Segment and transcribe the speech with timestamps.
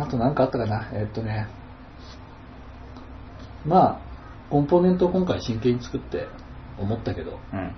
[0.00, 0.88] あと何かあったかな？
[0.92, 1.48] えっとね、
[3.66, 4.00] まあ、
[4.50, 6.28] コンポーネントを今回真剣に作って
[6.78, 7.74] 思ったけど、うん。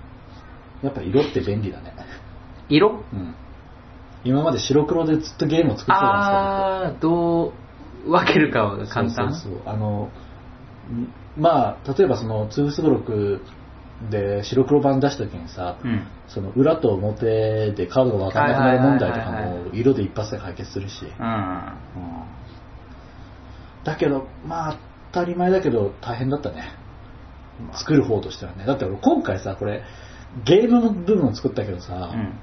[0.83, 1.93] やっぱ色って便利だね。
[2.69, 3.03] 色？
[3.13, 3.35] うん。
[4.23, 7.53] 今まで白黒でずっとゲームを作ってたんあー、ど
[8.05, 9.33] う分けるかはですけど、簡単。
[9.33, 10.09] そうそうそうあの、
[10.89, 11.07] ん
[11.41, 13.41] まあ、例えばその、ツーフスブロック
[14.09, 16.07] で白黒版出した時にさ、うん。
[16.27, 21.25] その裏と表でカードが分かんなくなる問題とかも色で一発で解決するし、うん。
[21.25, 22.23] うん
[23.83, 24.79] だけど、まあ
[25.11, 26.63] 当たり前だけど大変だったね。
[27.73, 28.65] 作る方としてはね。
[28.65, 29.83] だって俺今回さ、これ
[30.45, 32.39] ゲームの部分を作ったけどさ、うん。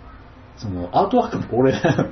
[0.57, 2.11] そのアートワークも俺なのよ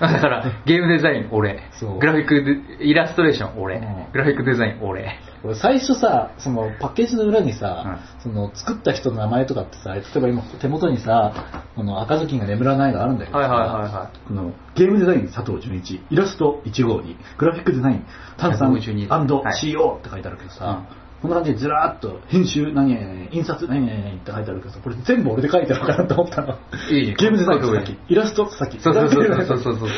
[0.00, 1.60] だから、ゲームデザイン俺。
[1.80, 4.12] グラフィックデ、イラストレーション俺うん。
[4.12, 5.18] グラフィックデザイン俺。
[5.44, 11.32] 俺最初さ、そのパッケージの裏にさ、その作った人の名前とかってさ、例えば今手元にさ、
[11.74, 18.06] この赤ずきんが眠らないがあるんだけどさ、はいはいはいはこのゲームデザイン佐藤純一、イラスト152、グラフィックデザイン
[18.38, 19.72] 炭酸152はい。
[19.72, 20.86] &CO って書いてあるけどさ、
[21.22, 26.58] こんな感じでずらーっと編集何々々印刷何々々って書いてあるけどさ、これ全部俺で書いてあるのかなと思ったの。
[26.90, 28.80] いいねゲームデザイン先、イラスト先。
[28.80, 29.88] そうそうそうそうそう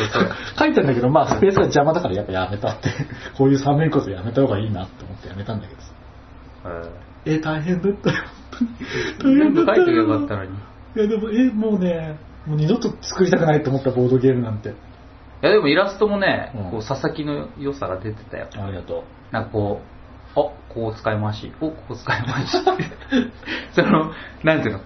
[0.59, 2.89] 書いてんだけど、まあスペースが邪魔だからやっぱやめたって。
[3.37, 5.89] こういう寒いことやめた方がいいなって思ってやめたんだけどさ。
[7.27, 7.31] い。
[7.31, 8.17] え、大変だったよ。
[9.21, 10.51] 全部書いてよかったのに。
[10.51, 10.55] い
[10.97, 14.75] いやでも、え、もうね、もう二度と作りたくないと思ったボードゲームなんて。
[15.41, 18.49] やでもイラストもね、うんこう佐々木の良さが出てたよ。
[18.53, 19.98] ありがとなんかこう、
[20.37, 22.57] あ、こう使い回し、お、こう使い回し。
[23.75, 24.13] その、
[24.45, 24.81] なんていうの、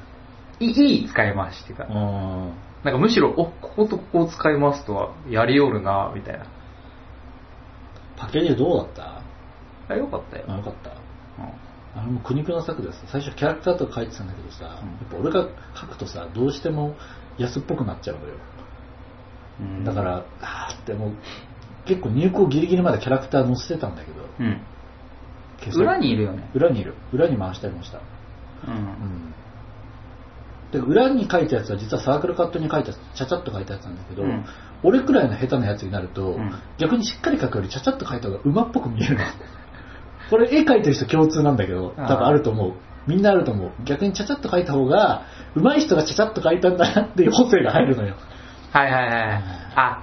[0.60, 1.92] いいい使い回しっていうかう。
[1.92, 2.52] う、ん。
[2.84, 6.46] なんかむしろ、お、こことここを使いますとは、やりおるな、みたいな。
[8.16, 8.88] パッケージどうだっ
[9.88, 9.92] た？
[9.92, 10.44] あ、よかったよ。
[10.48, 10.90] あよかった。
[10.90, 10.96] うん
[11.94, 14.76] あのもう苦肉の策でさ、最初キャラクターとか書いてたんだけどさ、やっ
[15.10, 16.94] ぱ俺が書くとさ、どうしても
[17.36, 18.34] 安っぽくなっちゃうのよ。
[19.60, 21.12] うんだか、ら、あーってもう、
[21.84, 24.60] 結構入稿ギリギリまでキャラクター載せてたんだけど、うん。
[25.70, 26.48] 裏にいるよね。
[26.54, 26.94] 裏にいる。
[27.12, 27.98] 裏に回したりもした。
[27.98, 28.02] う。
[28.68, 29.34] うんん。
[30.72, 34.44] で、裏に書いたやつは実はサークルカットに書いた、ちゃちゃっと書いたやつなんだけど、うん
[34.84, 39.20] 俺くらいの下手なやつになると、うん逆にしっかり書くよりちゃちゃっと書いた方が馬っぽく見えるの。
[40.30, 42.72] これ絵描いてる人共通なんだけど、多分あると思う。
[43.06, 43.70] みんなあると思う。
[43.84, 45.22] 逆にちゃちゃっと書いた方が、
[45.54, 48.14] 上手い人がちゃちゃっと書いたんだなっていう補正が入るのよ。
[48.72, 49.42] はいはいはい。
[49.74, 50.02] あ、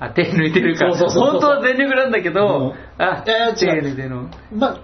[0.00, 0.94] あ、手抜いてるから。
[0.94, 4.28] そうそうそうそう本当は全力なんだけど、うんあ、いやいや違う手抜いてるの。
[4.52, 4.76] まあ、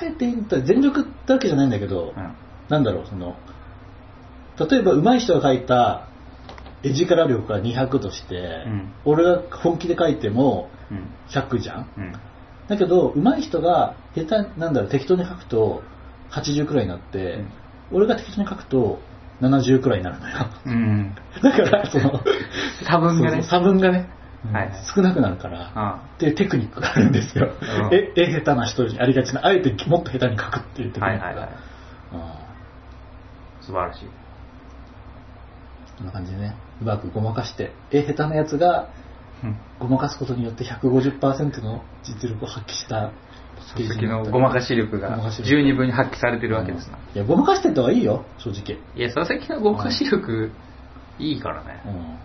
[0.00, 2.34] あえて言ったら全力ってわけじゃないんだけど、うん。
[2.68, 3.36] なんだろう、その、
[4.58, 6.08] 例えば上手い人が書いた
[6.82, 11.08] 絵力力が200として、うん俺が本気で書いてもうん。
[11.28, 12.12] 100じゃんうん。
[12.68, 15.82] だけど、上手い人が下手、なんだろう、適当に書くと
[16.30, 17.48] 80くらいになって、うん
[17.92, 18.98] 俺が適当に書くと
[19.42, 20.36] 70くらいになるのよ。
[20.64, 21.14] うん。
[21.42, 22.20] だから、その、
[22.82, 23.42] 差分がね。
[23.42, 27.46] 差分がね、うんはいはい少なくなるから、あっていうテクニックがあるんですよ。
[27.46, 31.26] うんえ、絵下手な人にありがちな、あえてもっと下手に書くっていうテクニックが。
[31.26, 31.48] はいはいはい。
[31.48, 32.44] うん
[33.62, 34.08] 素晴らしい。
[35.96, 38.88] こんな感じでね、うまくごまかして、絵下手なやつが
[39.42, 39.56] うん。
[39.78, 43.12] ごまかすことによって150%の実力を発揮した
[43.56, 46.98] 佐々木のごまかし力が十二分に発揮されてるわけですな。
[47.14, 48.78] いや、ごまかしてった方がいいよ、正直。
[48.96, 50.50] いや、佐々木のごまかし力、
[51.18, 51.80] いいからね。
[51.86, 52.18] うん。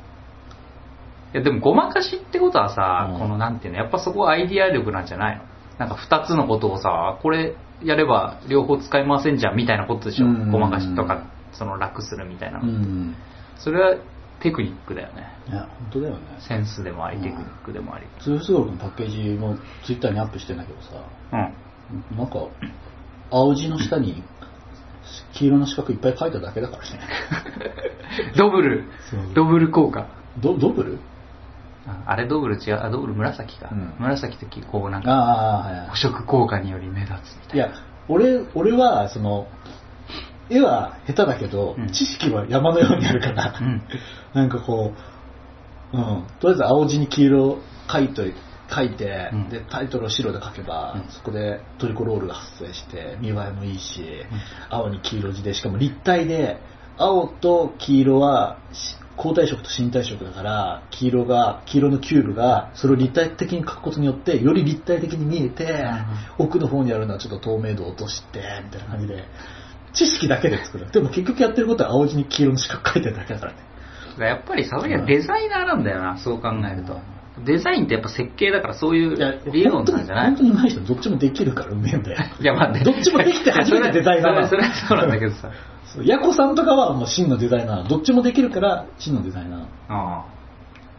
[1.33, 5.43] いや、でもごまかしってことはさ、うんこのなんていうの、やっぱそこはアイディア力なんじゃないの？
[5.77, 10.25] なんか二つのことをさ、これやれば両方使いませんじゃんみたいなことでしょ？
[10.25, 12.65] うんごまかしとか、その楽するみたいなう。
[12.65, 13.15] ん。
[13.57, 13.95] それは
[14.41, 15.27] テクニックだよね。
[15.47, 16.21] いや、本当だよね。
[16.39, 18.05] センスでもあり、うんテクニックでもあり。
[18.21, 20.87] ツーフスゴールのパッケージもツイッターにアップしてんだけどさ、
[21.33, 22.17] うん。
[22.17, 22.35] なんか、
[23.31, 24.23] 青字の下に
[25.33, 26.99] 黄色の四角いっぱい書いただけだからね。
[28.37, 28.85] ドブル
[29.35, 30.07] ドブル効果。
[30.39, 30.99] ドドブル？
[32.05, 33.69] ああれドブル違う、あ、ドブル紫か。
[33.71, 33.93] うん。
[33.99, 35.89] 紫とき、こうなんか、ああ、はいはい。
[35.89, 35.95] 捕。
[35.95, 37.73] 食効果により目立つみたいいや、
[38.07, 39.47] 俺、俺は、その、
[40.49, 41.91] 絵は下手だけど、うん。
[41.91, 43.81] 知識は山のようにあるから、うん。
[44.33, 44.93] なんかこ
[45.93, 47.57] う、うん、とりあえず青字に黄色
[47.91, 48.33] 書いとい
[48.69, 49.49] 書いて、うん。
[49.49, 51.11] で、タイトルを白で書けば、うん。
[51.11, 54.03] そこでトリコロールが発生して、見栄えもいいし、
[54.69, 56.61] 青に黄色字で、しかも立体で、
[56.97, 58.59] 青と黄色は
[59.19, 65.83] し交代色と身体色だから、黄色が、黄色のキューブが、それを立体的に書くことによって、より立体的に見えて、
[66.37, 69.25] 奥の方にあるのはちょっと透明度を落として、みたいな感じで、
[69.93, 70.91] 知識だけで作る。
[70.91, 73.59] でも結局やってることは青字に黄色の四角書いてるだけだからね。
[74.17, 74.27] な。
[74.27, 76.99] やっぱり佐々木はデザイナーなんだよな、そう考えると。
[77.45, 80.27] デザインってやっぱ設計だからそういう、理論なんじゃない？
[80.27, 82.17] 本当に上手い人どっちもできるからうめえんだよ。
[82.39, 82.83] いや、まあね。
[82.83, 85.51] どっちもできて初めてデザイナーなのそれはそれはそうなんだけどさ。
[86.03, 87.87] ヤコさんとかはもう真のデザイナー。
[87.87, 89.65] どっちもできるから真のデザイナー。
[89.89, 90.25] あ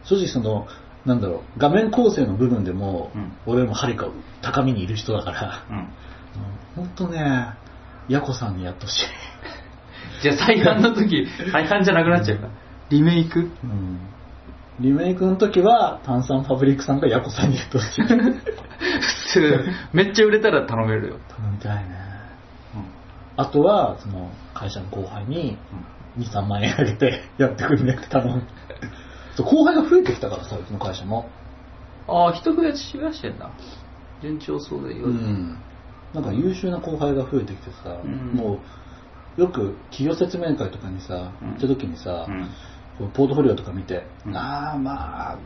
[0.03, 0.67] 正直その、
[1.05, 4.09] なんだろう、画面構成の部分でも、うん俺もはるか
[4.41, 5.87] 高みにいる人だから、うん。
[6.75, 7.53] ほんとね、
[8.09, 9.05] ヤコさんにやってほしい。
[10.23, 12.51] じゃあ再販の時、再販じゃなくなっちゃうから。
[12.89, 13.39] リメイク？
[13.39, 13.99] うん
[14.79, 18.07] リメイクの時は、炭酸ファブリックさんがヤコさんにやってほしい。
[18.07, 18.39] 頼普
[19.33, 21.19] 通、めっちゃ売れたら頼めるよ。
[21.51, 22.11] みたいね。
[23.37, 25.57] あとは、その、会社の後輩に、
[26.17, 28.43] 2、3万円あげて、やってくれねって頼む。
[29.37, 31.29] 後輩が増えてきたからさ、うちの会社も。
[32.07, 33.51] ああ、人増やし増やしてんだ。
[34.21, 35.05] 順調そうでよ。
[35.05, 35.57] うん。
[36.13, 38.59] なんか優秀な後輩が増えてきてさ、うんも
[39.37, 42.49] う、よく企業説明会とかにさ、うん行った時にさ、うん
[43.09, 45.37] ポートフォリオとか見て、うんああ、まあ、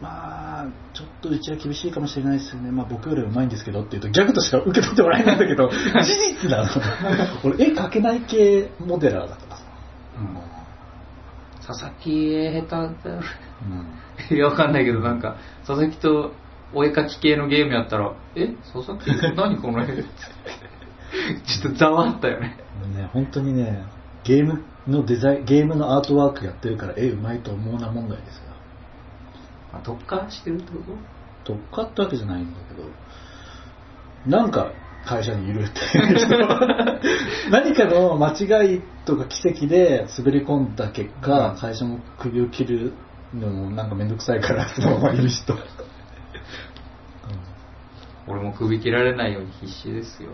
[0.00, 2.70] まあ、ちょっとうちは厳しいかもしれないですよね。
[2.70, 5.74] まあ僕よりうまいんですけどって言うとギャグとしか受け取ってもらえないんだけど、 事
[6.40, 6.68] 実なの。
[7.44, 9.62] 俺絵描けない系モデラーだからさ。
[11.66, 13.22] 佐々木絵下手だよ。
[14.30, 15.36] うんいや、わかんないけど、なんか、
[15.66, 16.32] 佐々木と
[16.74, 19.86] お絵描き系のゲームやったら、え佐々木何この絵？
[21.46, 22.58] ちょっとざわったよね。
[22.82, 23.84] 俺ね、本当にね、
[24.24, 28.42] ゲームのデザイン、ゲームのアートワークやってるから絵うまいと思うな問題ですよ。
[29.72, 30.78] あ、特化してるってこ
[31.44, 31.52] と？
[31.54, 32.88] 特化ってわけじゃないんだけど、
[34.26, 34.72] なんか
[35.06, 36.36] 会社にいるっていう人
[37.50, 38.32] 何かの間
[38.62, 42.92] 違いとか奇跡で滑り込んだ結果、うん会社も首を切る
[43.34, 45.54] のもなんかめんどくさいからそのままいる人。
[48.26, 50.30] 俺も首切られないように必死ですよ。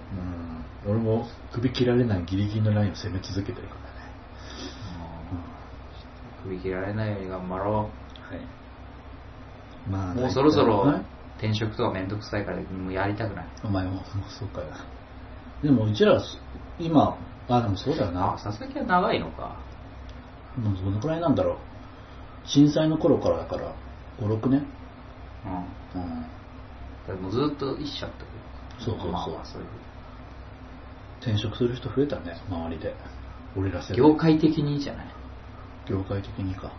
[0.86, 3.83] うん俺も首切られないギリギリのラインを攻め続けてるから
[6.44, 6.50] ね。
[6.56, 7.90] 首切られないように頑張ろはい。
[9.90, 10.16] まあ、う。
[10.16, 13.46] もうそろそろはい転職とかめんどくさいからもうやりたくない。
[13.64, 14.68] お前も、もうそうかよ。
[15.62, 16.22] でもうちら、
[16.78, 17.18] 今、
[17.48, 18.38] あ、でもそうだよなあ、。
[18.38, 19.56] 佐々木は長いのか。
[20.56, 22.48] もうどのくらいなんだろう。
[22.48, 23.74] 震災の頃からだから、
[24.20, 24.66] 5、6年
[25.94, 26.00] うん。
[26.00, 26.26] うん。
[27.06, 28.30] でもずっと一社ってこ
[28.78, 29.68] とそうそうそうまあまあそういう
[31.20, 32.94] 転職する人増えたね、周りで。
[33.56, 35.06] 俺ら世代業界的にいいじゃない。
[35.88, 36.72] 業界的にか。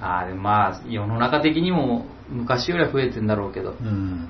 [0.00, 4.28] ああ、でもまあ、世の中的にも昔よりは増えてんだろうけど、うん。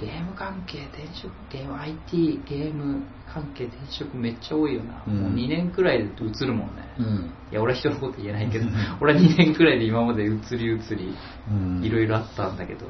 [0.00, 3.02] ゲーム関係転職、ゲーム IT、ゲーム
[3.32, 5.02] 関係転職めっちゃ多いよな。
[5.06, 6.82] うんもう2年くらいで移るもんね。
[6.98, 7.30] うん。
[7.50, 11.14] いや、俺は人のこと言えないけどうん、 俺は2年くらいで今まで移り移り、
[11.50, 11.84] うん。
[11.84, 12.86] いろいろあったんだけど、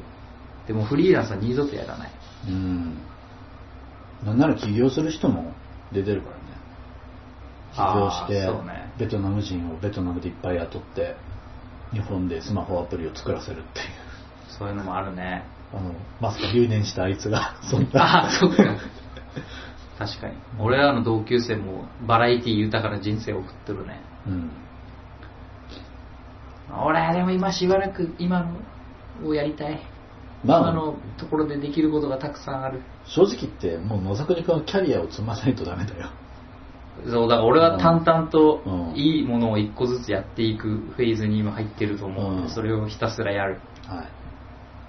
[0.66, 2.10] でもフリーランスは二度とやらない。
[2.48, 2.98] うん。
[4.24, 5.52] なんなら起業する人も
[5.92, 6.42] 出てるからね。
[7.72, 11.16] 起業して、そうねベトナム人をベトナムでいっぱい雇って、
[11.90, 13.86] 日本でスマホアプリを作らせるっていう。
[14.58, 15.42] そういうのもあるね。
[15.72, 18.02] あの、まさか留年したあいつが、 そんな。
[18.02, 18.62] ああ、そっか。
[19.98, 20.34] 確かに。
[20.58, 24.00] 俺らの同級生もバラエティ豊かな人生を送ってるね。
[24.26, 24.50] うん。
[26.84, 28.42] 俺はでも今しばらく今
[29.22, 29.80] のをやりたい。
[30.44, 32.82] まあ今のところでできることがたくさんある。
[33.06, 36.10] 正直言って、もう野作君はキャリアを積まないとダメだよ。
[37.06, 43.60] そう、だから俺は淡々とうんいいものを一個ずつやっていくフェーズに今入ってると思うので、うんそれをひたすらやる。
[43.86, 44.08] はい。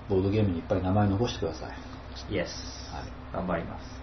[0.10, 2.34] ボードゲームにいっぱい名前残してください。
[2.34, 2.50] イエス。
[2.94, 3.04] はい
[3.34, 4.02] 頑張ります。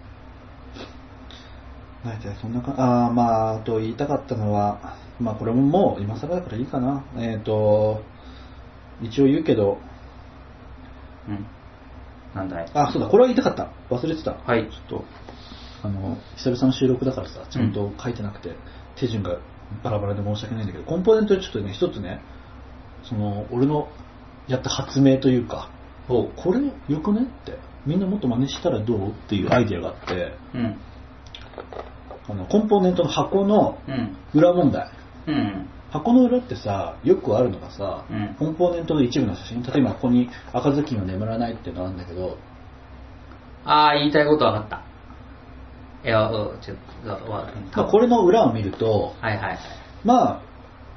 [2.05, 7.05] 大体そんなか、あーまあ、あと言いたかったのは、まあこれももう今更だからいいかな。
[7.17, 8.03] えっ、と、
[9.03, 9.79] 一応言うけど、
[11.29, 11.47] うん。
[12.35, 12.71] なんだい？
[12.73, 13.73] あ、そうだ、これは言いたかった。
[13.95, 14.35] 忘れてた。
[14.35, 15.05] はいちょっと、
[15.83, 18.57] あの、久々の収録だからさ、ちゃんと書いてなくて、
[18.97, 19.39] 手順が
[19.83, 22.21] バラバラで申し訳ないんだけど、コンポーネントでちょっとね、一つね、
[23.05, 23.89] その、俺の
[24.49, 25.71] やった発明というか、
[26.09, 30.79] おこれよくねって、みんなもっと真似したらどうっていうアイディアがあって、うん。
[32.29, 34.17] あの、コンポーネントの箱のうん。
[34.35, 34.91] 裏問題。
[35.27, 35.69] うん。
[35.91, 42.37] 箱の裏ってさ、よくあるのがさ、うんコンポーネントの一部の写真、例えばここに赤ずきんは眠らないっていうのがあるんだけど、
[43.65, 44.83] ああ、言いたいことわかった。
[46.09, 49.59] いや、うんちょっと、わまあ、これの裏を見ると、はいはいはい。
[50.05, 50.43] まあ、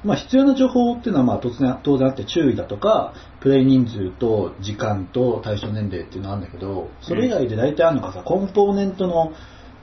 [0.04, 9.32] まあ必要な情報っていうのはまあ突然当然あって注意だとか、プレイ人数と時間と対象年齢っていうのがあるんだけど、それ以外で大体あるのがさ、コンポーネントの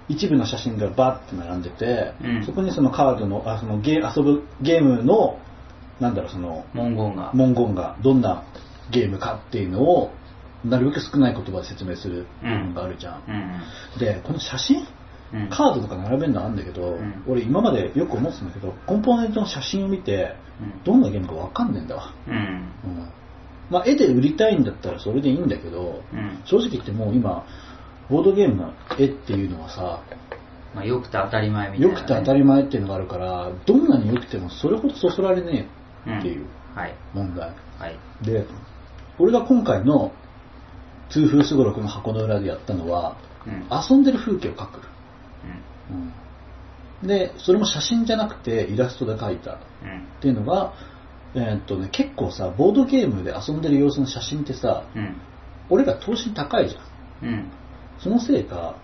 [0.07, 5.39] 一部の写真がバッて並んでて、うんそこにそのカードの、あそのゲー遊ぶゲームの、
[5.99, 7.31] なんだろう、その、文言が。
[7.33, 8.43] 文言がどんな
[8.89, 10.11] ゲームかっていうのを、
[10.65, 13.23] なるべく少ない言葉で説明するのがあるじゃん。
[13.95, 13.99] うん。
[13.99, 14.85] で、この写真
[15.33, 15.49] うん。
[15.49, 22.13] カードとか並べるのあるんだけど、ん俺今までよく思ってたんだけど、コンポーネントの写真を見て、うんどんなゲームかわかんねえんだわ。
[22.27, 22.35] うん。
[22.35, 23.09] うん。
[23.69, 26.41] まあ、絵で売りたいんだったらそれでいいんだけど、うん。
[26.45, 27.45] 正直言ってもう今、
[28.09, 30.01] ボードゲームの絵っていうのはさ、
[30.75, 35.69] まあ、よくて当たり前みたいな、良くて当たり前っていうのがあるから、どんなに良くてもそれほどそそられね
[36.05, 36.45] えっていう
[36.75, 36.95] はい。
[37.13, 37.49] 問題。
[37.77, 37.97] はい。
[38.25, 38.45] で、
[39.17, 40.11] 俺が今回の
[41.09, 43.17] 痛風すごろくの箱の裏でやったのは、
[43.47, 43.67] うん。
[43.71, 44.88] 遊んでる風景を描く。
[45.91, 47.07] うん。
[47.07, 50.07] で、それも写真じゃなくてイラストで描いたっうん。
[50.21, 50.73] ていうのが、
[51.35, 55.15] えーっとね、結構さ、ボードゲームで遊んでる様子の写真ってさ、うん。
[55.69, 57.29] 俺ら等身高いじゃん。
[57.29, 57.51] うん。
[57.99, 58.75] そのせいか、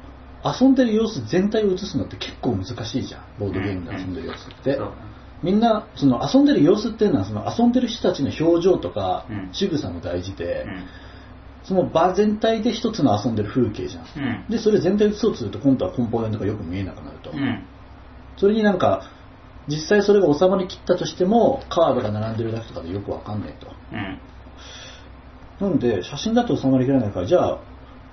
[0.43, 3.21] 遊んでる様子全体を映すのって結構難しいじゃん。
[3.39, 4.75] ボードゲームで遊んでる様子って。
[4.75, 4.91] そう
[5.43, 10.85] みんな、その遊んでる様子っていうのは、その遊んでる人たちの表情とかうん、仕草も大事で、うん。
[11.65, 14.03] その場全体で一つの遊んでる風景じゃん。
[14.03, 14.45] うん。
[14.49, 17.31] で、それ全体映そうとすると、今度はコンポーネントがよく見えなくなると。
[17.31, 17.63] うん。
[18.37, 19.03] それになんか、
[19.67, 23.67] 実際それが収まりきったとしても、カードが並んでるだけとかでよくわかんないと。
[23.91, 24.19] うん。
[25.59, 27.59] なんで、写真だと収まりきらないから、じゃあ、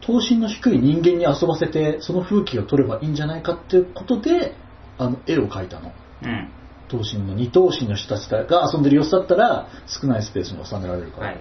[0.00, 4.54] 等身の低い人間に遊ばせて、その風景を撮ればいいんじゃないかっていうことで、
[4.98, 5.92] あの、絵を描いたの。
[6.22, 6.48] うん。
[6.88, 11.26] 等身の二等身の人たちが遊んでる様子だったら、少ないスペースに収められるから。
[11.28, 11.40] はい。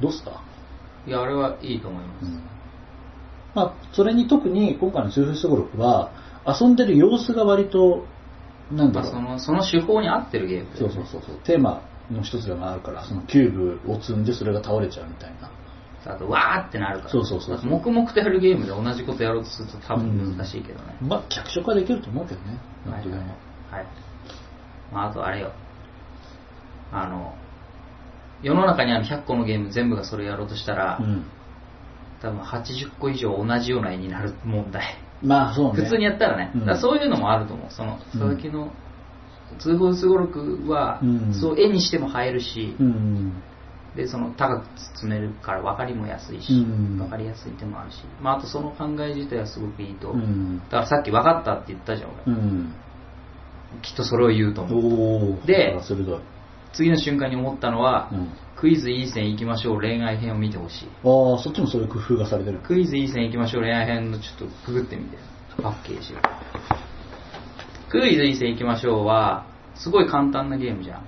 [0.00, 0.42] どうっすか？
[1.08, 2.26] いや、あれはいいと思います。
[2.26, 2.42] うん。
[3.54, 6.12] まあ、それに特に今回の痛風すごろくは、
[6.46, 8.06] 遊んでる様子が割と、
[8.70, 9.12] なんだろう。
[9.22, 11.36] まあその、その手法に合ってるゲームだそうそうそうそう。
[11.44, 15.50] テーマの一つでもあるから、そのキューブを積んでそれが倒れちゃうみたいな。
[16.04, 17.10] あと、わーってなるから。
[17.10, 20.96] そうそうそう黙々とやるゲームで同じことやろうとすると多分難しいけどね。
[21.00, 22.58] まあ、脚色はできると思うけどね。
[22.86, 23.22] はいなんとでも。
[23.70, 23.86] はい。
[24.92, 25.52] まあ、あとあれよ。
[26.92, 27.34] あの、
[28.42, 31.24] 世の中にある100個のゲーム全部がそれやろうとしたら、うん。
[32.20, 34.98] 多分80個以上同じような絵になる問題。
[35.22, 35.82] まあ、そうね。
[35.82, 36.52] 普通にやったらね。
[36.54, 37.66] うんだそういうのもあると思う。
[37.70, 38.72] その、うん佐々木の
[39.58, 43.42] 通報すごろくは、うんそう絵にしても映えるし、うん。
[43.96, 50.12] で、その高く積めるから分かりもやすいし、うん分かりやすい点もあるし、まあ、あとその考え自体はすごくいいと。
[50.12, 50.58] うん。
[50.58, 52.34] だからさっき分かったって言ったじゃん、う俺。
[52.36, 52.74] ん。
[53.82, 55.46] きっとそれを言うと思う。
[55.46, 55.78] で。
[56.78, 58.28] 次の瞬間に思ったのは、うん。
[58.54, 60.88] クイズいい線行きましょう恋愛編を見てほしい。
[61.04, 62.60] ああ、そっちもそういう工夫がされてる。
[62.60, 65.18] クイズいい線行きましょう恋愛編のちょっとくぐってみて。
[65.60, 66.22] パッケージが。
[67.88, 69.44] クイズいい線行きましょうは、
[69.74, 71.02] すごい簡単なゲームじゃん。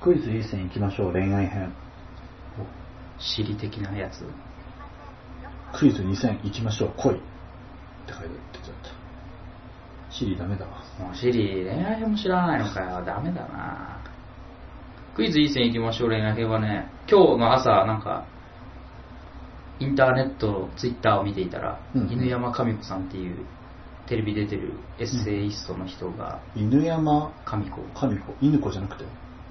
[0.00, 1.74] クイズいい線いきましょう、恋愛編。
[3.18, 4.24] 心理的なやつ。
[5.74, 7.12] クイズ2000いきましょう、恋。
[7.12, 7.16] っ
[8.06, 8.90] て書いて出ちゃった。
[10.10, 10.82] シリダメだわ。
[10.98, 13.04] もうシリ、恋愛編も知らないのかよ。
[13.04, 13.99] ダメだな
[15.14, 18.26] クイズいい線行きましょう恋愛編はね、今日の朝なんか、
[19.80, 23.36] インターネット、ツイッターを見ていたら、うん犬山神子さんっていう
[24.06, 27.32] テレビ出てるエッセイストの人が、犬山？
[27.44, 27.80] 神子。
[27.94, 28.34] 神子。
[28.40, 29.04] 犬子じゃなくて？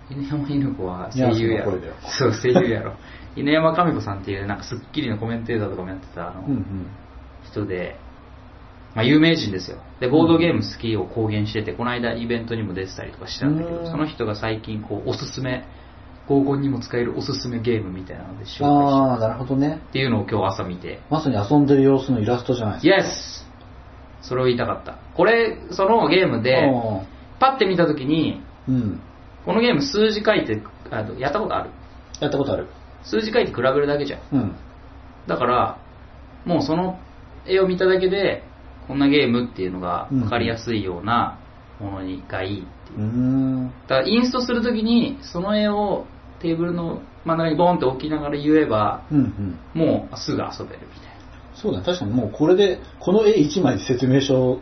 [0.10, 2.96] 犬山犬子は声優やろいやそう、声優やろ。
[3.36, 6.88] 犬山神子さんっていう、なんかスッキリのコメンテーターとかもやってたあの、うんうん。
[7.44, 8.00] 人で、
[8.96, 9.78] まあ有名人ですよ。
[10.00, 15.66] で、ボードゲーム好きを公言してて、この間イベントにも出てたりとかしたんだけど、うんその人が最近こう、おすすめ、
[16.28, 19.82] 合コンにも使えるおすすめゲームみたいなので紹介してああ、なるほどね。
[19.90, 22.96] っていうのを今日朝見て、まさに遊んでる様子のイラストじゃないですか。
[22.96, 23.50] イエス
[24.22, 24.98] それを言いたかった。
[25.16, 27.02] これ、そのゲームで、あ
[27.40, 29.02] パッて見たときに、ーうん。
[29.46, 31.70] このゲーム数字書いて、あのやったことある？
[32.20, 32.68] やったことある。
[33.04, 34.20] 数字書いて比べるだけじゃん。
[34.34, 34.56] うん。
[35.26, 35.80] だから、
[36.46, 37.00] もうその
[37.48, 38.44] 絵を見ただけで、
[38.90, 41.38] こんなゲームっていうのが分かりやすいような
[41.80, 43.72] ものにがいいっていううーん。
[43.88, 46.08] だからインストするときに、その絵を
[46.40, 49.60] テーブルの真ん中にボンって置きながら言えば、うんうん。
[49.80, 51.20] もうすぐ遊べるみたいな。
[51.54, 51.86] そうだね。
[51.86, 54.60] 確かにもうこれで、この絵1枚で説明書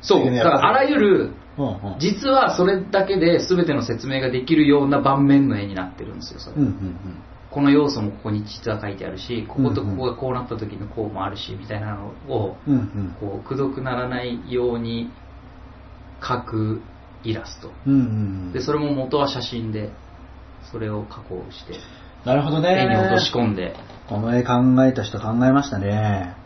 [0.00, 1.98] そう、だからあらゆる、うんうん。
[1.98, 6.56] 実はそれだけで全ての説明ができるような盤面の絵になってるんですよ、それ。
[6.56, 6.96] うんうん
[7.56, 12.74] この要素もここに実は書いてあるし、こことここがこうなった時のこうもあるし、みたいなのを、うん。
[12.74, 13.16] うんうん。
[13.18, 15.10] こう、くどくならないように
[16.20, 16.82] 描く
[17.24, 17.72] イラスト。
[17.86, 18.02] うんうんう
[18.50, 19.90] んで、それも元は写真で、
[20.70, 21.80] それを加工して、
[22.26, 22.76] なるほどね。
[22.78, 23.74] 絵に落とし込んで、
[24.06, 24.52] この絵考
[24.84, 26.36] えた人考えましたね。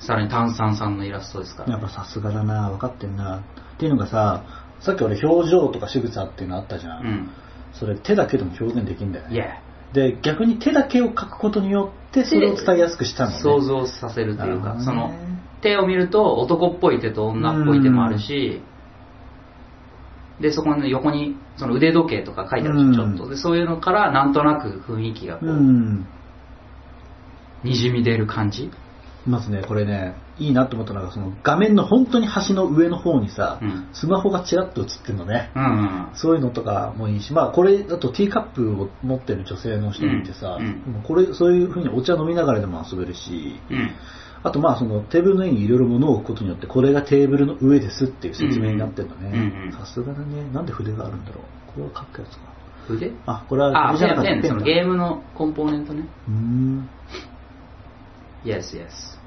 [0.00, 3.44] さらに炭酸さんのイラストですから、やっぱさすがだな、分かってんな。
[3.76, 4.42] っていうのがさ、
[4.80, 7.06] さっき俺表情とか仕草っていうのあったじゃん。
[7.06, 7.30] うん。
[7.74, 9.62] それ手だけでも表現できるんだよね。
[9.92, 13.40] で、逆に手だけを描くことによってそれを伝えやすくしたのね。
[13.40, 15.12] 想像させるというか、その、
[15.62, 18.62] 手を見ると男っぽい手と女っぽい手もあるし、
[20.40, 23.28] で、そこの横にその腕時計とか書いてあるちょっと。
[23.28, 26.06] で、そういうのからなんとなく雰囲気がこうう、ん。
[27.64, 28.70] にじみ出る感じ。
[29.26, 35.50] まずね、これね、いいなと思ったのが、その画面の本当に端の上の方にさ、うんスマホがちらっと映ってるのね。
[35.54, 36.08] うんうん。
[36.14, 43.90] そういうのとかもいいし、まあこれだとティーカップを持ってる女性の人もいてさ、うんもうこれそういう風にお茶飲みながらでも遊べるし、うん。
[44.42, 49.72] あとまあそのテーブルの上にいろいろ物を置くことによってこれがテーブルの上ですっていう説明になってるんだうんうねん。
[49.72, 50.48] さすがだね。
[50.52, 51.72] なんで筆があるんだろう。
[51.72, 52.44] これは書くやつか。
[52.86, 53.12] 筆？
[53.26, 56.06] あ、これはあ、筆じゃなかったペン、ペン、そのかゲームのコンポーネントね。
[56.28, 56.88] うーん。
[58.46, 59.18] Yes, yes.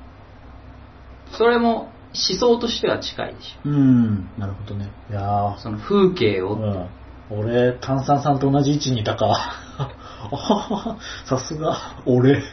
[1.38, 4.89] それも思想としては近いでしうーん、なるほどね。
[5.11, 5.55] いや。
[5.59, 6.89] その風景を、うん。
[7.29, 9.25] 俺、炭酸さんと同じ位置にいたか。
[9.77, 12.41] あははさすが、俺。
[12.41, 12.47] ちょ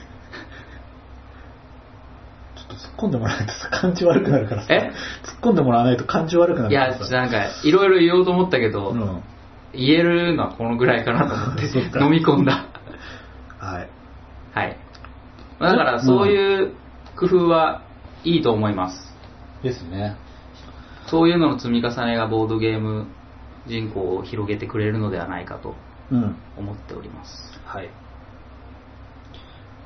[2.64, 4.74] っと突っ込んでもらわないとさ、感じ悪くなるからさ。
[4.74, 4.92] え？
[5.24, 7.16] 突っ込んでもらわないと感じ悪くなるいや、からさ。
[7.16, 9.22] なんか、いろいろ言おうと思ったけど、うん。
[9.72, 11.64] 言えるのはこのぐらいかなと思って
[11.98, 12.68] 飲み込んだ。
[13.58, 13.88] はい。
[14.54, 14.76] はい。
[15.58, 16.74] まあだから、そういう
[17.18, 17.82] 工夫は
[18.24, 19.14] いいと思います。
[19.62, 20.16] ですね。
[21.08, 23.06] そういうのの積み重ねがボードゲーム
[23.66, 25.74] 人口を広げてくれるのではないかと
[26.10, 26.36] うん。
[26.56, 27.30] 思っております。
[27.64, 27.90] はい。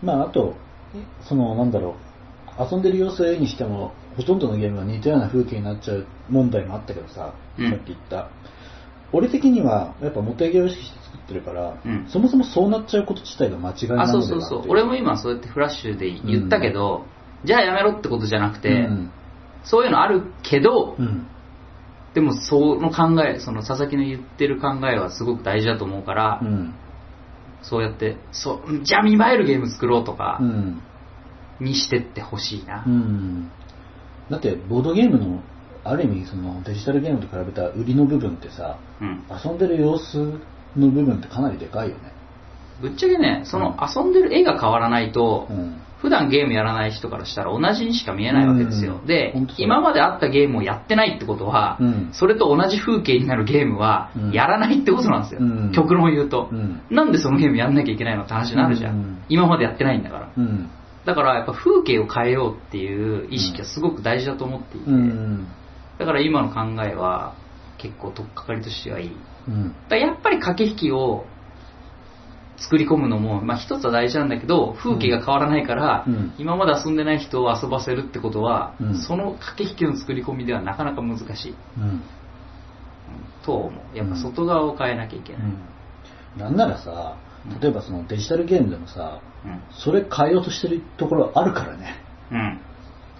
[0.02, 0.54] まあ、あと、
[1.28, 1.96] その、なんだろ
[2.58, 8.28] う、遊んでる様子を絵にしても、ほとんどのゲームが似たような風景になっちゃう問題もあったけどさ、うんさっき言った。
[9.12, 17.06] 俺的には、やっぱ元芸を意識して作ってるから、うんそもそもそうなっちゃうこと自体が間違いなあ、のではそうそうそう俺も今そうやってフラッシュで言ったけど、
[17.44, 19.12] じゃあやめろってことじゃなくて、うん
[19.64, 21.26] そういうのあるけど、うん。
[22.14, 26.74] でもその考え、その佐々木の言ってる考えはすごく大事だと思うから、うん。
[27.62, 30.82] そうやって、そう、じゃあ見栄えるゲーム作ろうとかう、ん。
[31.60, 32.84] にしてってほしいな。
[32.86, 33.50] うん。
[34.30, 35.42] だって、ボードゲームの、
[35.84, 39.22] ある意味、その、デジタルゲームと比べた売りの部分ってさ、うん。
[39.30, 40.18] 遊んでる様子
[40.76, 42.12] の部分ってかなりでかいよね。
[42.80, 45.80] ぶっちゃけね、その遊んでる絵が変わらないと、うん。
[46.00, 49.00] 普段ゲームやらない人からしたら同じにしか見えないわけですよ。
[49.02, 55.40] うんで本当、そう今まであったゲームをやってないってことは、うんそれと同じ風景になるゲームはうんやらないってことなんですよ。
[55.42, 58.94] うん極論言うと、うんなんでそのゲームやんなきゃいけないのって話になるじゃん。
[58.94, 60.30] うん今までやってないんだから。
[60.36, 60.70] うん。
[61.04, 65.46] だからやっぱ風景を変えようっていう意識はすごく大事だと思っていて、うん。
[66.00, 67.34] だから今の考えは
[67.76, 69.16] 結構取っかかりとしてはいい。
[69.48, 69.68] うん。
[69.68, 71.26] だからやっぱり駆け引きを
[72.56, 81.54] 作り込むのも、まあ一つは大事なんだけど、風景が変わらないから、うん今まで遊んでない人を遊ばせるってことは、うんその駆け引きの作り込みではなかなか難しい。
[81.76, 82.02] うん。
[83.44, 83.96] と思う。
[83.96, 85.42] やっぱ外側を変えなきゃいけない。
[86.38, 87.16] なんならさ、
[87.60, 89.60] 例えばそのデジタルゲームでもさ、うん。
[89.70, 91.96] それ変えようとしてるところあるからね。
[92.32, 92.60] うん。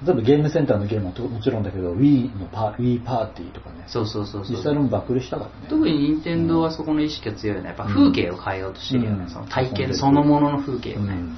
[0.05, 3.85] 例えばゲームセンターのゲームはともちろんだけど、Wii のパ Wii パーティーとかね。
[3.87, 4.57] そうそうそうそう。
[4.57, 5.69] 実際の爆売れしたからね。
[5.69, 7.69] 特に任天堂はそこの意識が強いよね。
[7.69, 9.25] やっぱ風景を変えようとしてるよね。
[9.25, 11.13] うんその体験そのものの風景をね。
[11.13, 11.19] うん。
[11.19, 11.37] うん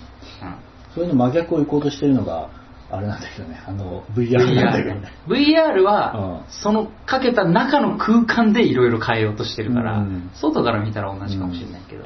[0.95, 2.51] そういうの真逆を行こうとしてるのが、
[2.91, 5.11] あれなんだけどね、あの、VR なんだけどね。
[5.27, 12.05] VR は、うんそのかけた中の空間でいろいろ変えようとしてるから、うん外から見たら同じかもしれないけど。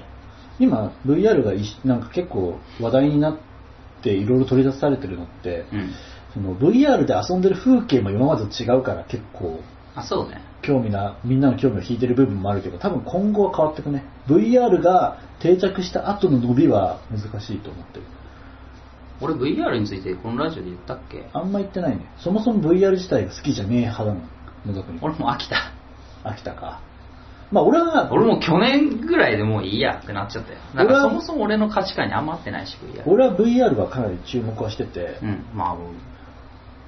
[0.59, 1.53] 今、VR が
[1.85, 3.37] なんか結構話題になっ
[4.03, 5.91] ていろいろ取り出されてるのって、うん。
[6.37, 9.59] その VR で遊んでる風景も今までと違うから結構
[9.95, 10.43] あ、そうね。
[10.61, 14.05] 興味な、みんなの興味を引いてる部分もあるけど、多分今後は変わってくね。
[14.29, 18.03] VR が定着した後の伸びは難しいと思ってる。
[19.23, 21.27] 俺 VR についてこのラジオで言ったっけ？
[21.33, 22.05] あんま言ってないね。
[22.19, 24.21] そもそも VR 自体が好きじゃねえ派なの。
[24.67, 24.99] 野田君。
[25.01, 25.73] 俺も飽きた。
[26.25, 26.83] 飽きたか。
[27.51, 30.87] まあ俺は、俺も去年ぐらいでもういいやってなっちゃったよ。
[30.87, 33.05] なそもそも俺の価値観にあんま合ってないし、VR。
[33.07, 35.77] 俺は VR はかなり注目はしてて、うん、まあ、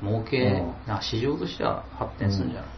[0.03, 2.71] 儲け、うんな市場としては発展するんじゃない、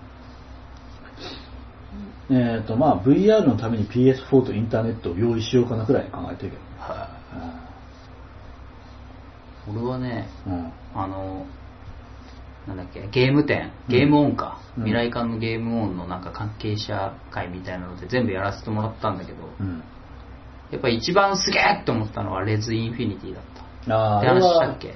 [2.56, 6.60] えっ、とまあ VR のために PS4 とインターネットを用意しようかなくらい考えてるけど。
[9.68, 10.72] 俺はね、うん。
[10.94, 11.46] あの、
[12.66, 14.84] なんだっけ、ゲーム店、ゲームオンか、うん。
[14.84, 19.82] 未来館のゲームオンのなんか関係者会みたいなので全部やらせてもらったんだけど、うん。
[20.70, 23.44] やっぱ一番すげえって思ったのはレズインフィニティだっ
[23.86, 23.94] た。
[23.94, 24.94] ああ、話したっけ？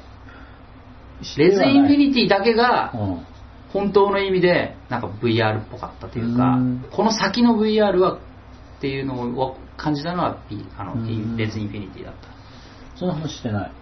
[1.36, 3.26] レズインフィニティだけがうん。
[3.74, 8.20] 本当の意味でなんか VR っぽかったというか、うんこの先の VR はっ
[8.80, 10.38] ていうのを感じたのは
[10.78, 12.28] あのうんレズインフィニティだった。
[12.96, 13.72] その話してない。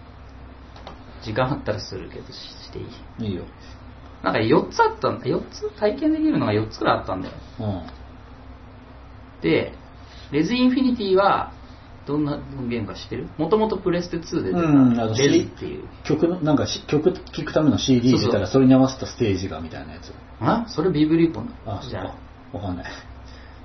[1.23, 2.81] 時間あったらするけどししてい
[3.19, 3.29] い。
[3.29, 3.43] いいよ。
[4.23, 5.25] なんか4つあったんだ。
[5.25, 7.33] 4つ体験できるのが4つくらいあったんだよ。
[7.59, 9.41] うん。
[9.41, 9.73] で、
[10.31, 11.51] レズインフィニティは
[12.05, 12.37] どんな
[12.69, 13.29] ゲームか知ってる？
[13.37, 15.87] もともとプレステ2で出たうんあのレズっていう。
[16.03, 20.13] 曲の、なんかし曲聴くための CD 入れたらそれに合わせたステージがみたいなやつ。
[20.39, 22.07] あそれビブリーポンあ、そじゃあう
[22.51, 22.57] か。
[22.57, 22.91] わかんない。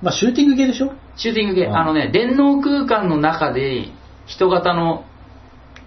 [0.01, 3.89] まあシューティングゲーでしょシューティングゲーム、うんあのね、電脳空間の中で
[4.25, 5.03] 人型の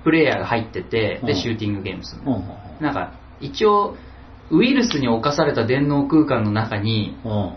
[0.04, 3.96] プレイヤーが入ってて、で、うんシューティングゲームするの、うんうんなんか、一応、
[4.50, 7.16] ウイルスに侵された電脳空間の中に。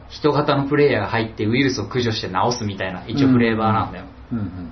[0.10, 4.06] 人型のプレイヤーが入ってウイルスを駆除して治すみたいな、一応フレーバーなんだよ。
[4.06, 4.15] うん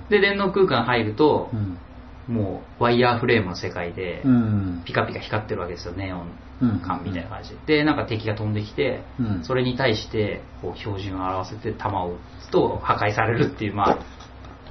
[0.08, 1.78] で、電脳空間入るとう、ん。
[2.26, 4.82] もう、ワイヤーフレームの世界でう、ん。
[4.84, 6.22] ピカピカ光ってるわけですよ、ネオ
[6.62, 7.78] うんン管みたいな感じで。
[7.78, 13.98] で、なんか敵が飛んできて、うんそれに対して、こう、標準を表せて弾を撃つと破壊されるっていう、まあ、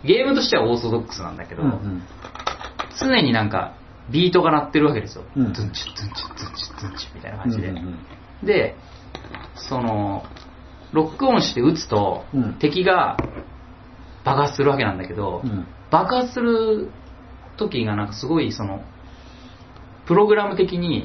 [0.03, 2.03] ゲームとしてはオーソドックスなんだけど、うんうん
[2.99, 3.73] 常になんか
[4.11, 5.23] ビートが鳴ってるわけですよ。
[5.35, 7.69] うんズンチズンチズンチズンチみたいな感じで。
[7.69, 7.97] うんうん
[8.43, 8.75] で、
[9.55, 10.25] その、
[10.91, 13.17] ロックオンして撃つと、うん敵が
[14.23, 15.67] 爆発するわけなんだけど、うん。
[15.91, 16.89] 爆発する
[17.57, 18.83] 時がなんかすごいその、
[20.05, 21.03] プログラム的に、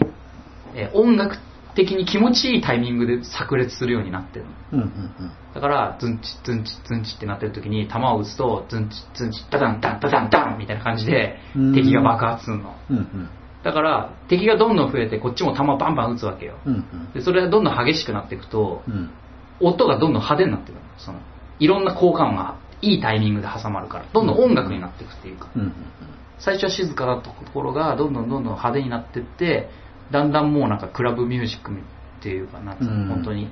[0.74, 1.37] えー音楽
[1.74, 4.50] 的に気持ちいいタイミングで炸裂するようになってるの。
[4.72, 12.76] うんうんだから、ズンチ、ズンチ、ズンチってなってる時に、弾を撃つと、ズンチ、ズンチ、ダダン、ダン、ダダン、ダンみたいな感じでうん、敵が爆発するの。
[12.90, 13.28] うんうん。
[13.64, 16.59] だから、敵がどんどん増えて、こっちも弾バンバン撃つわけよ。
[16.64, 17.12] うんうん。
[17.12, 19.11] で、それがどんどん激しくなっていくと、うん。
[19.61, 20.81] 音がどんどん派手になってくるの。
[20.98, 21.18] その、
[21.59, 25.73] いろんな効果音がいいタイミングで挟まるから、どんどん音楽になっていくっていうか、うんうん
[26.41, 29.71] 最初は静かだったところが、どんどんどんどん派手になっていって、
[30.12, 31.75] だんだんもうなんかクラブミュージックっ
[32.23, 33.09] ていうか、なうん。
[33.09, 33.49] 本当に、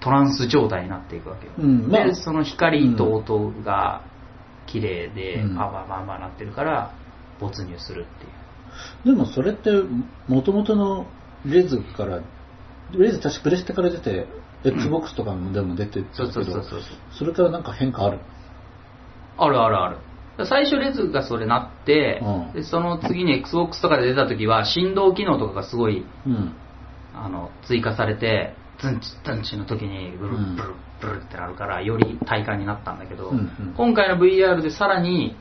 [0.00, 1.52] トランス状態になっていくわけよ。
[1.58, 1.88] うん。
[1.88, 4.02] まあで、その光と音が
[4.66, 6.92] 綺麗でうん、パワーパワーパワーなってるから、
[7.38, 8.30] 没入するっていう。
[9.04, 9.70] でもそれって
[10.28, 11.06] もともとの
[11.44, 12.20] レズから
[12.92, 14.26] レズ確かプレステから出て
[14.64, 16.80] XBOX とかもでも出てたけどそうそうそう。
[17.18, 18.18] それからなんか変化ある
[19.38, 19.96] あるあるある。
[20.46, 22.52] 最初レズがそれなって、うん。
[22.52, 26.54] でその次に XBOX とかで出た時は振動機能とかがすごいうん。
[27.14, 30.56] あの追加されてズンチズンチの時にブルうん。
[30.56, 33.74] ブルブルってなるからより体感になったんだけど、うんうん。
[33.76, 35.36] 今回の VR でさらに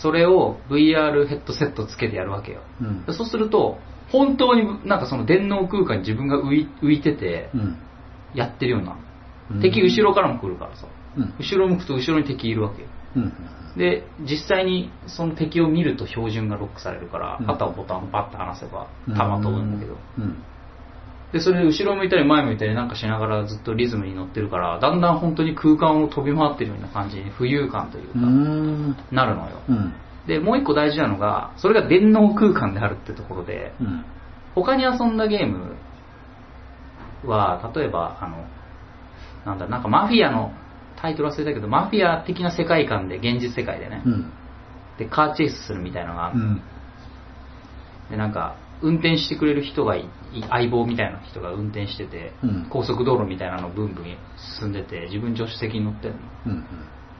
[0.00, 2.62] それを VR ヘッドセットつけてやるわけよ。
[2.80, 3.04] うん。
[3.04, 3.78] でそうすると
[4.10, 7.78] 本当になんかその電脳空間に自分が浮い浮いててうん
[8.34, 8.96] やってるような、
[9.50, 9.60] うん。
[9.60, 10.86] 敵後ろからも来るからさ。
[11.16, 11.34] うん。
[11.38, 12.88] 後ろ向くと後ろに敵いるわけよ。
[13.16, 13.32] うん。
[13.76, 17.50] で実際にその敵を見ると標準がロックされるから、うん。
[17.50, 19.14] あとはボタンをパッと離せばうん。
[19.14, 20.42] 弾飛ぶんだけど、うん。
[21.32, 28.96] でそれで後ろ向いたり前向いたりなんかしながらずっとリズムに乗ってるからだんだん本当に空間を飛び回ってるような感じに浮遊感というか、うん。
[29.10, 29.60] なるのよ。
[29.68, 29.94] うん。
[30.28, 34.04] でもう一個大事なのがそれが電脳空間であるってところでうん。
[34.54, 35.74] 他に遊んだゲーム
[37.26, 38.44] は例えばあの
[39.44, 40.52] なんだなんかマフィアの
[40.96, 44.32] タイトル忘れたけどマフィア的な世界観で現実世界でね、うん。
[44.98, 46.32] でカーチェイスするみたいなのが。
[46.32, 46.62] うん。
[48.10, 49.96] でなんか運転してくれる人が
[50.50, 52.66] 相棒みたいな人が運転してて、うん。
[52.70, 54.16] 高速道路みたいなのブンブン
[54.58, 56.20] 進んでて自分助手席に乗ってるの。
[56.46, 56.64] うん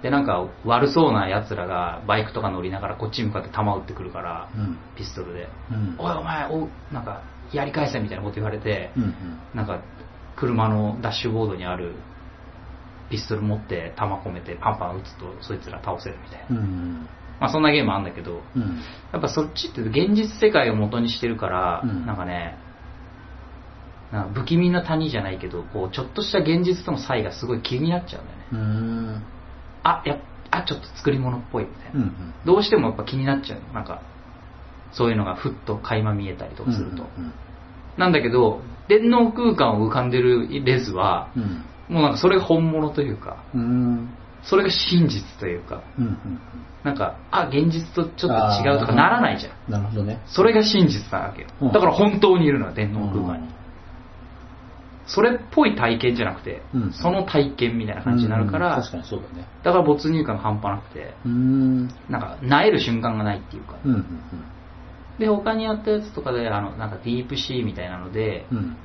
[0.02, 4.76] でなんか悪そうな奴らがバイクとか乗りながらこっちに向かって弾撃ってくるから、うん。
[4.96, 5.48] ピストルで。
[5.70, 7.22] うん「おいお前おなんか
[7.54, 9.14] やり返せ」みたいなこと言われて、うん
[9.54, 9.80] なんか
[10.36, 11.94] 車のダッシュボードにある
[13.08, 17.08] ピストル持って弾込めてパンパン撃つとそいつら倒せるみたいな、うん
[17.40, 18.80] まあそんなゲームあんだけどうん。
[19.12, 22.06] やっぱそっちって現実世界を元にしてるから、うん。
[22.06, 22.56] なんかね
[24.12, 28.44] なんか不気味な谷じゃないけどこうちょっとした現実との差異がすごい気になっちゃうんだよね。
[28.52, 29.22] うん。
[29.82, 30.18] あや
[30.50, 33.72] あちょっと作り物っぽいみたいな、うんどうしてもやっぱ気になっちゃうの。
[33.72, 34.00] なんか
[34.92, 37.32] そういうのがふっと垣間見えたりとかすると、うん
[37.96, 41.64] なんだけど電脳空間を浮かんでるレズはうん。
[41.88, 44.08] もうなんかそれが本物というかうん。
[44.42, 45.82] それが真実というか
[46.84, 49.72] なんかあ現実とちょっと違うとかならないじゃん。
[49.72, 50.20] なるほどね。
[50.26, 51.48] それが真実なわけよ。
[51.62, 51.72] うん。
[51.72, 53.48] だから本当にいるのよ電脳空間に。
[55.06, 56.92] それっぽい体験じゃなくて、うん。
[56.92, 59.46] その体験みたいな感じになるから、うん確かにそうだね。
[59.62, 61.88] だから没入感が半端なくてうん。
[62.10, 63.76] なんか萎える瞬間がないっていうか、
[65.18, 68.58] で他にやったやつとかであのなんかディープシーみたいなのでうん。
[68.58, 68.76] うん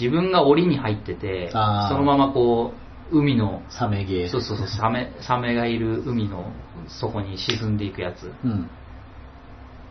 [0.00, 2.72] 自分が檻に入っててそのままこ
[3.12, 4.30] う海のサメゲー。
[4.30, 6.52] そうそうそうサメサメがいる海の
[7.00, 8.32] 底に沈んでいくやつ。
[8.44, 8.68] うん。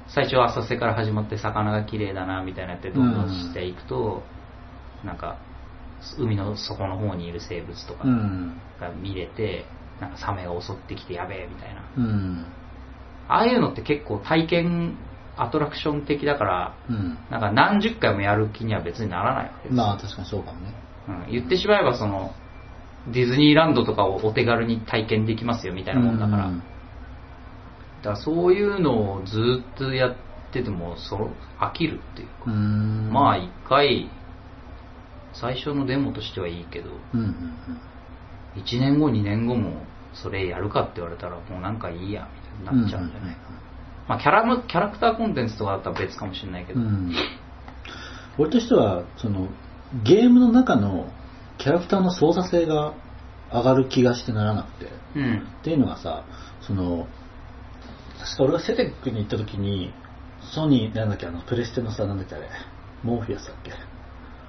[0.07, 4.23] 最初は浅瀬から始まって魚が綺麗だなみたいなやってどんどんしていくと、
[5.03, 5.37] なんか
[6.17, 8.61] 海の底の方にいる生物とかうん。
[8.79, 9.65] が見れて、
[9.99, 11.81] なんかサメが襲ってきてやべえみたいな。
[11.97, 12.45] うん。
[13.27, 14.95] ああいうのって結構体験
[15.37, 17.17] アトラクション的だからうん。
[17.29, 19.77] なんか何十回もやる気には別にならないわけです。
[19.77, 20.73] よ、まあ確かにそうかもね。
[21.07, 22.31] うん、言ってしまえばその
[23.13, 30.15] ディズニーランドとかをお手軽に体験できますよみたいなもんだから、うんだからそういうのをずっとやっ
[30.53, 33.09] ててもそ飽きるっていうか、うん。
[33.11, 34.09] まあ一回
[35.33, 36.89] 最初のデモとしてはいいけど。
[37.13, 37.53] うんうん
[38.55, 42.27] 1年後2年後もそれやるかって言われたらもうなんかいいや
[42.63, 43.35] みたいになっちゃうんじゃない？
[43.35, 43.59] かな、
[44.07, 47.13] まあキャラムキャラクターコンテンツとかだったら別かもしれないけど、うん。
[48.37, 49.49] 俺としてはその
[50.03, 51.11] ゲームの中の
[51.57, 52.93] キャラクターの操作性が
[53.51, 54.91] 上がる気がしてならなくて。
[55.15, 55.47] うん。
[55.59, 56.23] っていうのがさ
[56.61, 57.07] その
[58.19, 59.93] 確か俺がセテックに行った時に
[60.53, 62.47] ソニーなんだっけあのプレステのさなんだっけあれ。
[63.03, 63.71] Morpheus だっけ。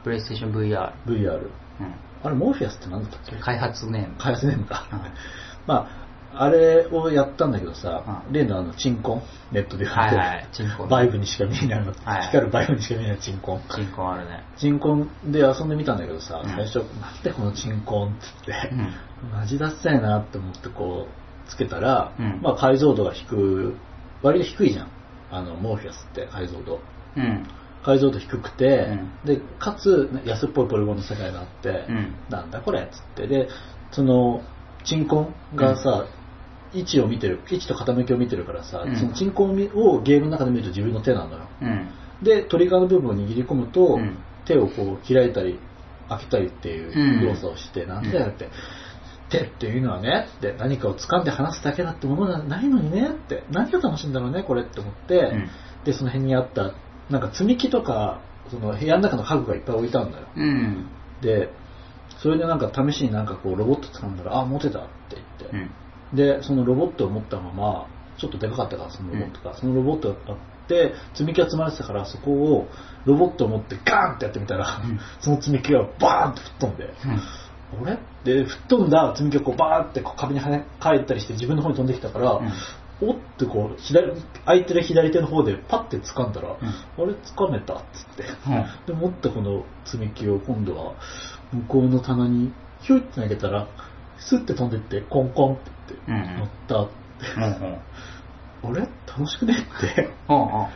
[0.05, 3.37] プレイステーション VR、VR うん、あれ Morpheus って何だったっけ？
[3.37, 4.15] 開発ネーム。
[4.19, 4.89] 開発ネームか。
[4.93, 5.01] うん。
[5.67, 6.08] まあ
[6.41, 8.33] あれをやったんだけどさ、うん。
[8.33, 9.23] 例のあの、チンコン、
[9.53, 10.49] ネットで言われてる、はいはい。
[10.53, 12.23] チンコンバイブにしか見えないの、はい。
[12.27, 13.63] 光るバイブにしか見えないチンコン。
[13.75, 14.45] チンコンあるね。
[14.57, 16.51] チンコンで遊んでみたんだけどさ、うん。
[16.51, 19.31] 最初、なんでこのチンコンっつって、うん。
[19.33, 22.41] マジダッサいなって思ってこう、つけたら、うん。
[22.41, 23.75] まあ解像度が低い、
[24.23, 24.89] 割と低いじゃん。
[25.31, 26.81] あの、モーフィアスって解像度。
[27.17, 27.47] うん。
[27.85, 29.11] 解像度低くて、うん。
[29.25, 32.15] で、かつ、安っぽいポリゴンの世界があって、うん。
[32.29, 33.49] なんだこれっつって、で、
[33.91, 34.43] その、
[34.85, 36.07] チンコンがさ、
[36.73, 41.49] 位置を見てる、位置と傾きを見てるからさ、うんそのチンコンをゲームの中で見ると自分の手なのよ。
[41.63, 41.89] うん。
[42.23, 45.61] で、トリガーの部分を握り込むと、うん手をこう開いたり
[46.09, 48.49] 開けたりっていう動作をして、なんだよって、
[49.29, 55.51] 手っていうのはねって何かを掴んで離すだけだってものじゃないのにねって何が楽しいんだろうねこれって思って、ん
[55.85, 56.73] でその辺にあった
[57.11, 60.91] なんか積み木とかその部屋の中の家具がいっぱい置いてあるんだようん。
[61.21, 61.51] で
[62.23, 65.71] それでなんか試しになんかこうロボット掴んだらあ持てたって言って、うん。
[66.15, 67.87] でそのロボットを持ったまま
[68.19, 70.37] ちょっとでかかったからそのロボットが、そのロボットがあっ
[70.69, 72.69] て積み木が積まれてたからそこを
[73.05, 75.01] ロボットを持ってガーンってやってみたら、うん。
[75.21, 76.95] その積み木がバーンって吹っ飛んで、
[77.81, 82.41] 俺で吹っ飛んだ積み木がこうバーってこう壁に跳ね返ったりして自分の方に飛んできたから、
[83.01, 84.11] おってこう左
[84.45, 88.25] 空いてる左手の方でパッて掴んだら、あれ掴めたっつって、
[88.87, 90.95] で持ったこの積み木を今度は
[91.53, 93.69] 向こうの棚にヒュッて投げたら
[94.19, 95.71] スッて飛んでってコンコンって
[96.07, 96.95] 言ってうん乗ったって、
[97.37, 97.43] うん。
[97.43, 98.79] うん。
[98.79, 98.89] あれ？
[99.07, 99.55] 楽しくね？
[99.55, 100.67] ってうん。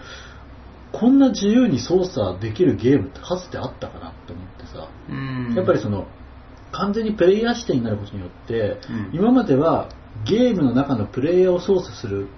[0.92, 5.54] こんな自由に操作できるゲームってかつてあったかなって思ってさ、うん。
[5.56, 6.06] やっぱりその
[6.70, 9.88] 完全にプレイヤー視点になることによって、うん今までは
[10.26, 12.28] ゲームの中のプレイヤーを操作する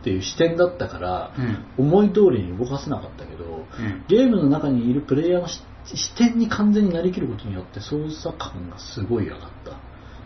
[0.00, 1.34] っていう視点だったから、
[1.78, 1.86] うん。
[1.86, 4.04] 思い通りに動かせなかったけど、うん。
[4.08, 9.78] ゲームの中にいるプレイヤーのし視点に完全になりきることによって操作感がすごい上がった。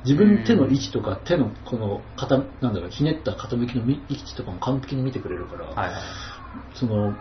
[0.05, 6.01] 自分の手の位置とか手のこの傾なんだろうひねった傾きのみ位置とかも完璧に見てくれるから、はいはい。
[6.75, 7.15] その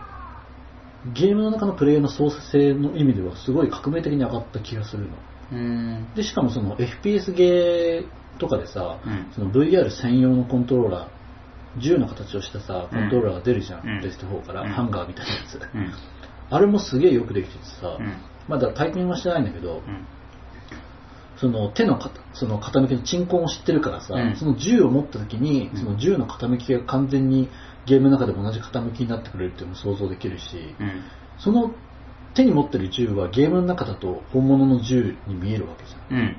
[1.14, 5.08] ゲームの中のプレイヤーの操作性の意味ではすごい革命的に上がった気がするの。
[5.52, 6.14] うん。
[6.14, 15.92] でしかもその FPS ゲーとかでさ、うんその VR 専用のコントローラー銃の形をしたさコントローラーが出るじゃん、うんプレステ4から、うんハンガーみたいなやつ、うん。
[16.50, 18.16] あれもすげえよくできててさ、うん
[18.48, 20.06] まだ体験はしてないんだけど、うん。
[21.40, 27.48] その手のかその傾きの鎮魂を知ってるからさ、うんその銃を持った時に、うんその銃の傾きが完全に
[27.86, 30.44] ゲームの中でも同じ傾きになってくれるっていうのも想像できるし、
[30.78, 31.02] うん。
[31.38, 31.72] その
[32.34, 36.18] 手に持ってる銃はゲームの中だと本物の銃に見えるわけじゃん。
[36.18, 36.36] うん。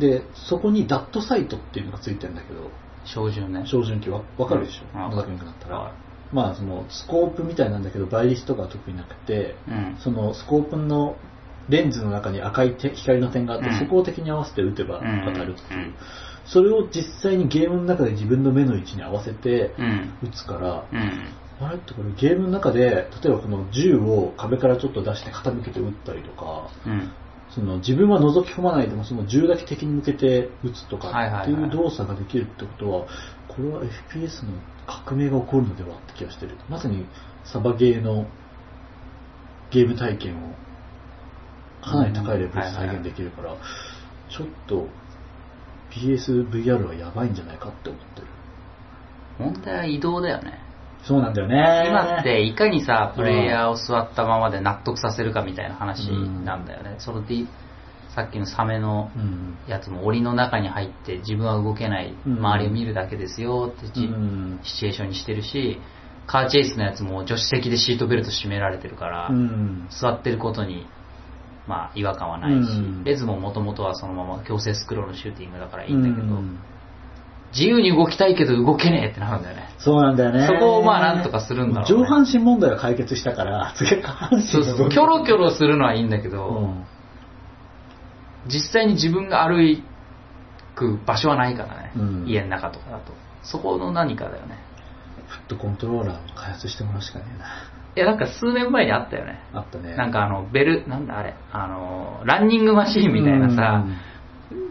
[0.00, 2.70] で、そこにダットサイトっていうのがついてるんだけど、
[3.04, 3.64] 照準ね。
[3.66, 5.94] 照準器わわかるでしょ、うん野田君だったわら。
[6.32, 9.96] まあそのスコープみたいなんだけど、バイリストが特になくて、うん。
[9.98, 11.16] そのスコープの
[11.68, 15.94] レンズの中に赤い手光の点があって、うんそこを敵に合わせて撃てばうん当たるっていう、うん
[16.46, 20.18] それを実際にゲームの中で自分の目の位置に合わせてうん。
[20.22, 21.34] 撃つから、うん。
[21.58, 27.10] あれってこれゲームの中で例えばこの銃を壁からちょっと出して傾けて撃ったりとかうん。
[27.50, 31.10] その自分は覗き込まないでもその銃だけ敵に向けて撃つとか
[31.42, 33.06] っていう動作ができるってことは
[33.48, 34.52] これは FPS の
[34.86, 37.06] 革命が起こるのではって気がしてるまさに
[37.44, 38.26] サバゲーの
[39.70, 40.54] ゲーム体験を
[41.86, 43.54] かなり高いレベルで再現できるから
[44.28, 44.88] ちょっと
[45.90, 48.26] PSVR はやばいんじゃないかって思ってる。
[49.38, 50.60] 問題は移動だよね。
[51.04, 51.84] そうなんだよね。
[51.88, 56.96] 今っていかにさ、プレイヤーを座ったままで納得させるかみたいな話なんだよね。
[56.98, 57.46] それで、
[58.14, 62.38] さっきのサメのうんやつも檻の中に入って自分は動けない、うん。
[62.38, 64.60] 周りを見るだけですよってじうん。
[64.64, 65.80] シチュエーションにしてるし、
[66.26, 69.86] カーチェイスのやつも助手席でシートベルト締められてるから、うん。
[69.90, 70.86] 座ってることに、
[71.66, 73.04] まあ、違和感はないし、うん。
[73.04, 76.58] レズももともとはそのまま強制スクロールシューティングだからいいんだけど、うん。
[77.52, 79.68] 自由に動きたいけど動けねえってなるんだよね。
[79.78, 80.46] そうなんだよね。
[80.46, 82.04] そこをまあなんとかするんだろうね。
[82.04, 84.78] 上半身問題は解決したから次は下半身そうそう。
[84.80, 86.84] のキョロキョロするのはいいんだけど、うん。
[88.48, 89.82] 実際に自分が歩
[90.74, 92.24] く場所はないからね、うん。
[92.28, 93.12] 家の中とかだと。
[93.42, 94.58] そこの何かだよね。
[95.26, 97.46] フットコントローラーを開発してもらうしかねえな
[97.96, 99.40] いや、なんか数年前にあったよね。
[99.54, 99.96] あったね。
[99.96, 103.84] なんかあの、ベル、なんだあれ、あの、ランニングマシーンみたいなさ、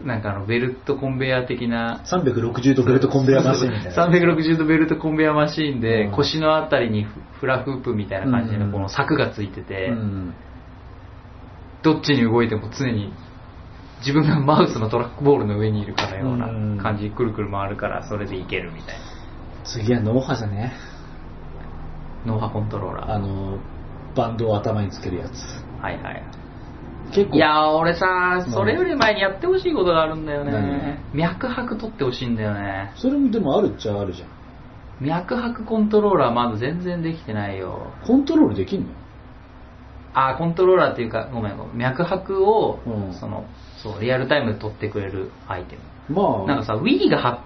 [0.04, 4.06] なんかあの、ベルトコンベヤー的な、360度ベルトコンベヤーマシンみたいな。
[4.06, 6.12] 360度ベルトコンベヤーマシーンで、うん。
[6.12, 8.66] 腰のあたりにフフラフープみたいな感じうん。
[8.70, 10.34] のこの柵がついてて、うん。
[11.82, 13.12] どっちに動いても常に
[14.00, 16.78] 自分がマウスのトラックボールの上にいるかのようなうん。
[16.78, 19.00] 感じでくるくる回るからそれでいけるみたいな。
[19.64, 20.72] 次は脳波じゃね
[22.26, 23.10] 脳波コントローラー。
[23.12, 23.58] あの
[24.14, 25.32] バンドを頭につけるやつ。
[25.82, 26.22] はいはい。
[27.14, 27.36] 結構。
[27.36, 28.52] いやー俺さうん。
[28.52, 30.98] それより前にやってほしいことがあるんだよね。
[31.14, 32.92] 脈拍取ってほしいんだよね。
[32.96, 34.28] それもでもあるっちゃあるじゃん。
[35.04, 37.92] 脈拍コントローラーまだ全然できてないよ。
[38.06, 38.86] コントロールできんの？
[40.14, 41.76] あーコントローラーっていうかごめんごめん。
[41.76, 43.14] 脈拍を、うん。
[43.14, 43.44] その
[43.82, 45.76] そうリアルタイムで取ってくれるアイテ
[46.08, 46.16] ム。
[46.16, 46.46] まあ。
[46.46, 47.42] なんかさ Wii が発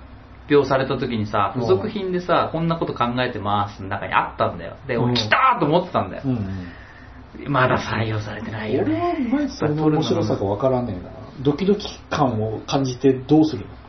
[0.54, 1.62] 表された時にさうん。
[1.62, 4.76] 付属品でさこんなこと考えてますの中にあったんだよ。
[4.86, 6.22] で来たーと思ってたんだよ。
[7.46, 11.10] まだ採用されてないよ俺はねいまいちそれの面白さがわからねえな。
[11.42, 13.80] ドキドキ感を感じてどうするの？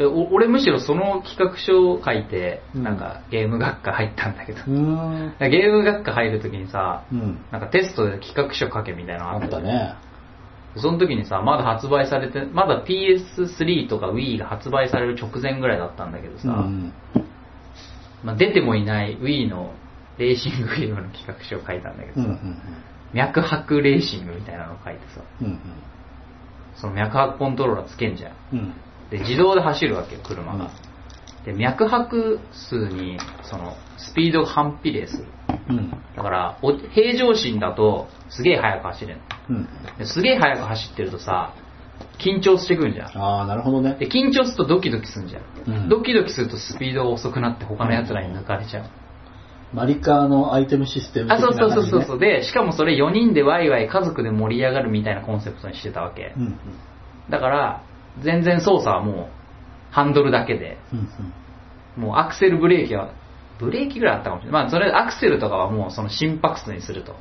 [0.00, 2.82] えお俺むしろその企画書を書いてうん。
[2.84, 4.60] なんかゲーム学科入ったんだけど。
[4.60, 5.34] うーん。
[5.50, 7.38] ゲーム学科入るときにさうん。
[7.50, 9.94] なんかテストで企画書書けみたいなのああったね
[10.76, 16.92] その時にさまだ発売されてまだ PS3 とか Wii が発売される直前ぐらいだったんだけどさ、うん
[18.22, 19.72] まあ、出てもいない Wii の
[20.18, 22.58] レーシングゲームの企画書を書いたんだけどさ、うんうん
[23.14, 25.58] 脈拍レーシングみたいなのを書いてさうん
[26.80, 28.36] その脈拍コントローラーつけんじゃん。
[28.52, 28.74] うん。
[29.10, 30.70] で自動で走るわけよ車が、
[31.44, 35.24] で脈拍数にそのスピードが反比例する
[35.70, 35.90] うん。
[36.16, 39.68] だからお平常心だとすげえ速く走れるうん。
[39.98, 41.54] ですげえ速く走ってるとさ
[42.18, 43.16] 緊張してくんじゃん。
[43.16, 43.96] ああなるほどね。
[43.98, 45.88] で緊張するとドキドキするんじゃん、うん。
[45.88, 48.90] ドキドキするとスピードが遅くなって他の奴らに抜かれちゃう、
[49.72, 52.16] マリカーのアイテムシステムあそうそうそうそうそう。
[52.16, 56.58] うでしかもそれ4人でワイワイ家族で盛り上がるみたいなコンセプトにしてたわけ、うん。
[57.30, 57.84] だから
[58.22, 59.37] 全然操作はもう
[59.90, 60.78] ハンドルだけで。
[61.96, 63.10] もうアクセルブレーキは
[63.58, 64.62] ブレーキぐらいあったかもしれない。
[64.62, 67.16] まあそれアクセルとかはもうその心拍数にすると。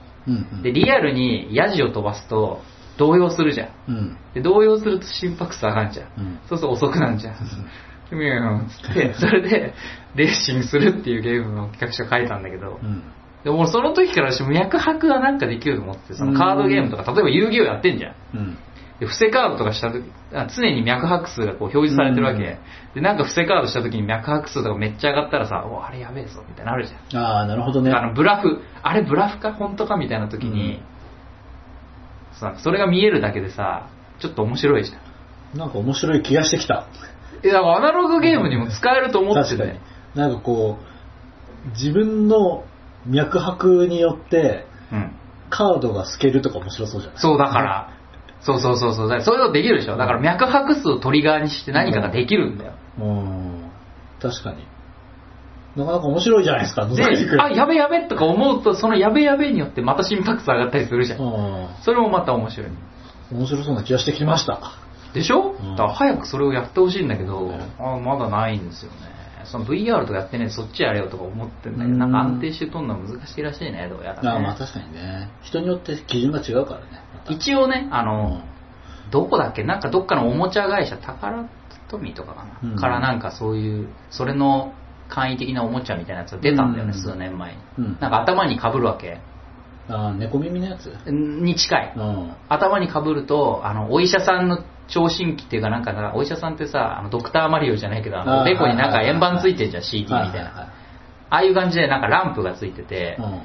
[0.61, 2.61] でリアルにヤジを飛ばすと
[2.97, 3.69] 動揺するじゃん。
[3.87, 4.17] うん。
[4.33, 6.39] で動揺すると心拍数上がるじゃん、うん。
[6.47, 7.33] そうすると遅くなるじゃん。
[8.09, 8.67] ふみゅーん。
[8.69, 9.73] つって それで
[10.15, 13.03] レーシングするっていうゲームの企画書書いたんだけど、うん。
[13.43, 18.13] でも俺その時からして脈拍はなんかできると思っててそのカードゲームとか例えば遊戯王やってんじゃん。
[18.35, 18.57] うん
[18.99, 22.57] で伏せカードとかした時あ常に脈拍数がこう表示されてるわけ、うん
[22.95, 27.23] でなんか伏せカードした時に脈拍数とかめっちゃ上がったらさおあれやべえぞみたいなのあるじゃん。
[27.23, 27.91] ああなるほどね。
[27.91, 30.81] あのブラフあれブラフか本当かみたいな時に、
[32.39, 35.59] さそれが見えるだけでさちょっと面白いじゃん。
[35.59, 36.87] なんか面白い気がしてきた。
[37.43, 39.71] えだからアナログゲームにも使えると思って確かに。
[39.73, 39.79] て、
[40.15, 40.79] なんかこ
[41.65, 42.63] う自分の
[43.05, 45.11] 脈拍によってうん、
[45.49, 47.19] カードが透けるとか面白そうじゃない？
[47.19, 47.89] そうだから、
[48.41, 49.09] そうそうそうそう。
[49.09, 49.97] だからそういうのできるでしょ。
[49.97, 53.71] だから脈拍数をトリガーにして何かができるんだよ、うん。
[54.21, 54.65] 確かに。
[55.75, 57.03] なかなか面白いじゃないですか野で
[57.39, 61.21] あやべやべとか思うとそのやべやべによってまた心拍数上がったりするじゃん。
[61.21, 61.67] うん。
[61.83, 62.67] それもまた面白い。
[63.31, 64.59] 面白そうな気がしてきました。
[65.13, 65.75] でしょ、うん。
[65.75, 68.97] だから早くそれをやってほしいんだけど、うんあまだないんですよね。
[69.45, 71.99] その VR とかやってねそっちやれよとか思ってんだけど、うん。
[71.99, 74.29] なんか安定して撮るのは難しいらしいねどうやらね。
[74.29, 75.29] あまあ確かにね。
[75.43, 76.87] 人によって基準が違うからね
[77.29, 78.43] 一応ねあうの、ん
[79.09, 79.63] どこだっけ？
[79.63, 81.45] なんかどっかのおもちゃ会社宝
[81.89, 82.75] 富とかかな、うん。
[82.75, 84.73] からなんかそういうそれの
[85.07, 87.01] 簡易的なおもちゃみたいなやつが出たんだよね、うん。
[87.01, 87.97] 数年前に、うん。
[88.01, 89.19] なんか頭にかぶるわけ。
[89.87, 90.87] あ猫耳のやつ？
[91.09, 92.33] に近い、うん。
[92.49, 94.59] 頭にかぶるとあのお医者さんの
[94.89, 100.73] 聴診器っていうかなんかなお医者さんってさあのドクターマリオじゃないけどあのになんか円盤ついてるじゃん CD みたいな、あ
[101.29, 103.41] あいう感じでなんかランプがついてて、うん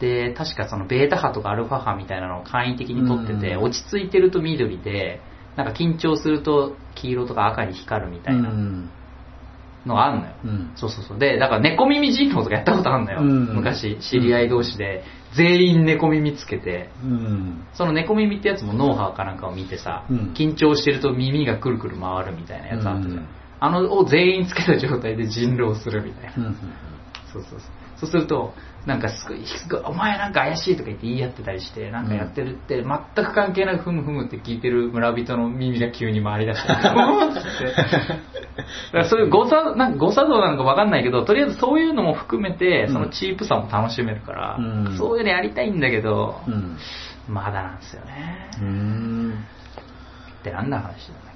[0.00, 5.20] で確かそのベータ波とかアルファ波みたいなのを簡易的に撮ってて、うん落ち着いてると緑で
[5.56, 8.90] なんか緊張すると黄色とか赤に光るみたいなうん
[9.86, 11.18] のがあるのよ、うんそうそうそう。
[11.18, 15.04] でだから猫耳人狼とかやったことあるのよ、うん昔知り合い同士で。
[15.36, 16.90] 全員猫耳つけて。
[17.04, 17.64] うん。
[17.72, 20.34] その猫耳ってやつもノウハウかなんかを見てさ、うん。
[20.36, 23.26] 緊張してると耳がくるくる回るみたいなやつあったじゃん、うん
[23.60, 26.32] あのを全員つけた状態で人狼するみたいな、
[27.30, 27.60] そうそうそう
[28.00, 28.54] そうすると
[28.86, 38.18] なんかすごいすごいお前なんか怪しいとか言って言い合ってたりしてなんかやってるって全く関係なくふむふむって聞いてる村人の耳が急に回り出して だか
[38.92, 42.92] らそういう誤作なんか誤作動なんかわかんないけどとりあえずそういうのも含めてうん。
[42.92, 44.98] そのチープさも楽しめるから、うん。
[44.98, 46.76] そういうのやりたいんだけど、うん。
[47.28, 49.34] まだなんですよね、うん。
[50.40, 51.34] ってなんだ話なんだっ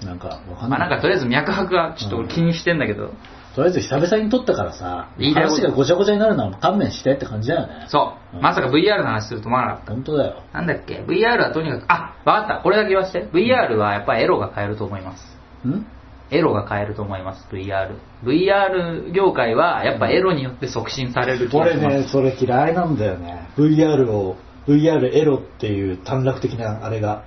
[0.00, 0.06] け。
[0.06, 3.12] なんかわかんまあないなんかとりあえず脈拍はちょっと俺気にしてんだけど、
[3.54, 12.62] とりあえず久々に撮ったからさ言いたいこと話がごちゃごちゃになるのは勘弁してって感じだよねそう、うんまさか VR の話すると思わなかった本当だよなんだっけ ?VR はとにかく、あ、わかった。
[12.62, 13.26] これだけ言わせて。
[13.26, 15.22] VR はやっぱりエロが買えると思います。
[15.66, 15.86] ん？
[16.30, 17.96] エロが買えると思います、VR。
[18.24, 21.96] VR 業界はやっぱエロによって促進される気が俺します。
[21.98, 24.36] ねそれ嫌いなんだよね VR を
[24.66, 27.24] VR エロっていう短絡的なあれが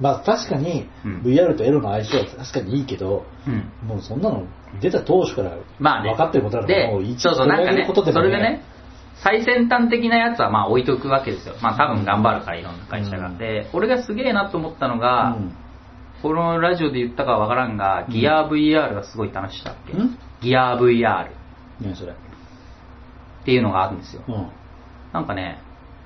[0.00, 3.88] まあ確かにうん VR とエロの相性は確かにいいけど、うん。
[3.88, 4.44] もうそんなの
[4.80, 6.10] 出た当初からまあね。
[6.10, 8.62] 分かってることだからでもう一そうそう、なんかね、それでね、
[9.16, 11.54] 最先端的なやつはまあ置いとくわけですよ。
[11.60, 13.28] まあ多分頑張るからいろんな会社が。
[13.28, 15.56] うんで、俺がすげえなと思ったのが、うん
[16.20, 21.30] このラジオで言ったかはわからんが、ギア VR がすごいって話したっけ、んギア VR っ
[21.80, 22.14] 何それ？
[23.44, 24.22] ていうのがあるんですよ。
[24.26, 24.48] うん。
[25.12, 25.60] なんかね、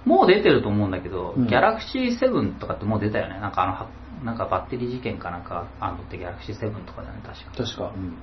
[0.05, 3.41] もう出てると思うんだけど、うんギャラクシー7とかってもう出たよね。
[3.41, 3.89] なんかあのは、
[4.25, 7.65] なんかバッテリー事件かなんかあのってギャラクシー7とかだよね、確か。
[7.65, 7.93] 確か。
[7.95, 8.19] うん。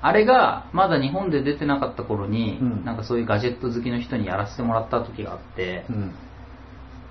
[0.00, 6.14] あれが、まだ日本で出てなかった頃に、うんなんかそういうガジェット好きの人にやらせてもらった時があって、うん。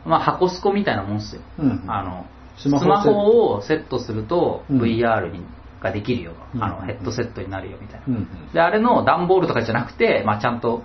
[0.06, 1.42] まあ箱スコみたいなもんっすよ。
[1.60, 2.26] うんあの、
[2.58, 5.46] ススママホホをセットするとうん VR に
[5.82, 8.06] ができるよ、うんあのヘッドセットになるよみたいな。
[8.08, 8.28] うん。
[8.54, 10.84] で、あれの段ボールとかじゃなくて、まあ、ちゃんと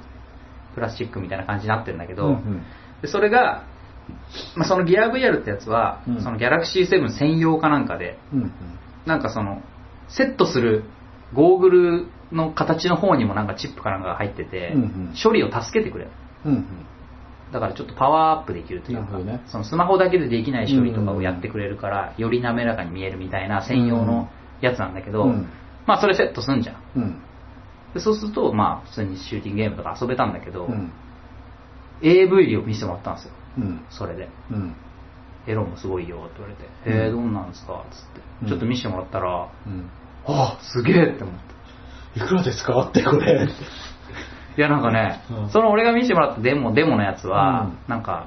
[0.75, 2.62] プラスチックみたいな感じになってるんだけど、うん
[3.03, 3.64] でそれが、
[4.57, 8.53] まあ、そのギア VR ってやつは、うんそのギャラクシー7専用かなんかで、うん。
[9.07, 9.62] なんかその、
[10.09, 10.84] セットする
[11.34, 16.11] ゴーグルの形の方にもなんかチップかなんかが入ってて、うんうん処理を助けてくれる。
[16.46, 16.53] うん。
[16.53, 16.66] うん。
[17.53, 24.30] だからちょっとパワーアップできるというか、なるほどねそのスマホだけでできない処理とかをやってくれるから、より滑らかに見えるみたいな専用の
[24.62, 25.48] やつなんだけど、うん
[25.84, 26.76] まあそれセットすんじゃん。
[26.96, 27.22] うん。
[27.92, 30.92] でそうすると、まあ普通にシューティングゲームとか遊べたんだけど、うん。
[32.03, 33.32] AV を見せてもらったんですよ。
[33.59, 33.80] うん。
[33.90, 34.28] それで。
[34.50, 34.74] うん。
[35.46, 37.84] エロもすごいよって言われて、うんへえ、どんなんですか？
[37.90, 39.90] つって、うんちょっと見せてもらったら、うん。
[40.26, 41.34] あすげえって思っ
[42.14, 42.20] て。
[42.20, 42.80] いくらですか？
[42.88, 43.48] ってこれ。
[44.57, 48.26] いやなんかね、うんその俺が見せてもらったデモ、デモのやつは、うんなんか、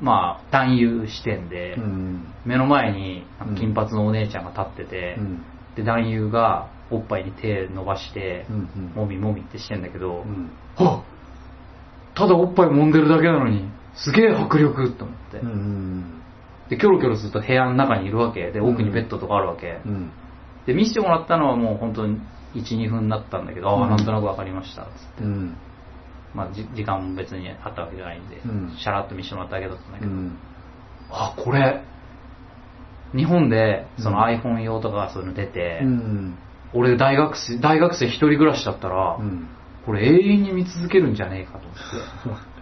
[0.00, 2.26] まあ、男優視点で、うん。
[2.44, 3.24] 目の前に
[3.56, 5.42] 金髪のお姉ちゃんが立ってて、うん。
[5.74, 10.50] で、男優がおっぱいに手伸ばして、うんもみもみってしてんだけど、うん。
[10.76, 11.02] はっ
[12.16, 15.38] ただおっぱい揉んでるだけなのに、すげえ迫力って思って。
[15.38, 16.22] うん。
[16.70, 18.50] で、キョロキョロすると部屋の中にいるわけ。
[18.50, 19.80] で、奥にベッドとかあるわけ。
[19.84, 20.10] うん。
[20.66, 22.18] で、見せてもらったのはもう本当に
[22.54, 24.82] 1、2分だったんだけど、ああ、うんなんとなくわかりました。
[24.82, 24.88] つっ
[25.18, 25.24] て。
[25.24, 25.56] うん。
[26.34, 30.38] まあ、じ時間も別にあったわけじゃないんで、うんシャラッと見せてもらっただけだったんだけど、うん。
[31.10, 31.82] あ、これ、
[33.14, 36.38] 日本でそのうん iPhone 用とかがそういうの出て、うん。
[36.72, 39.48] 俺大学生、大学生一人暮らしだったら、うん。
[39.86, 41.68] これ永遠に見続けるんじゃねえかと
[42.28, 42.56] 思って。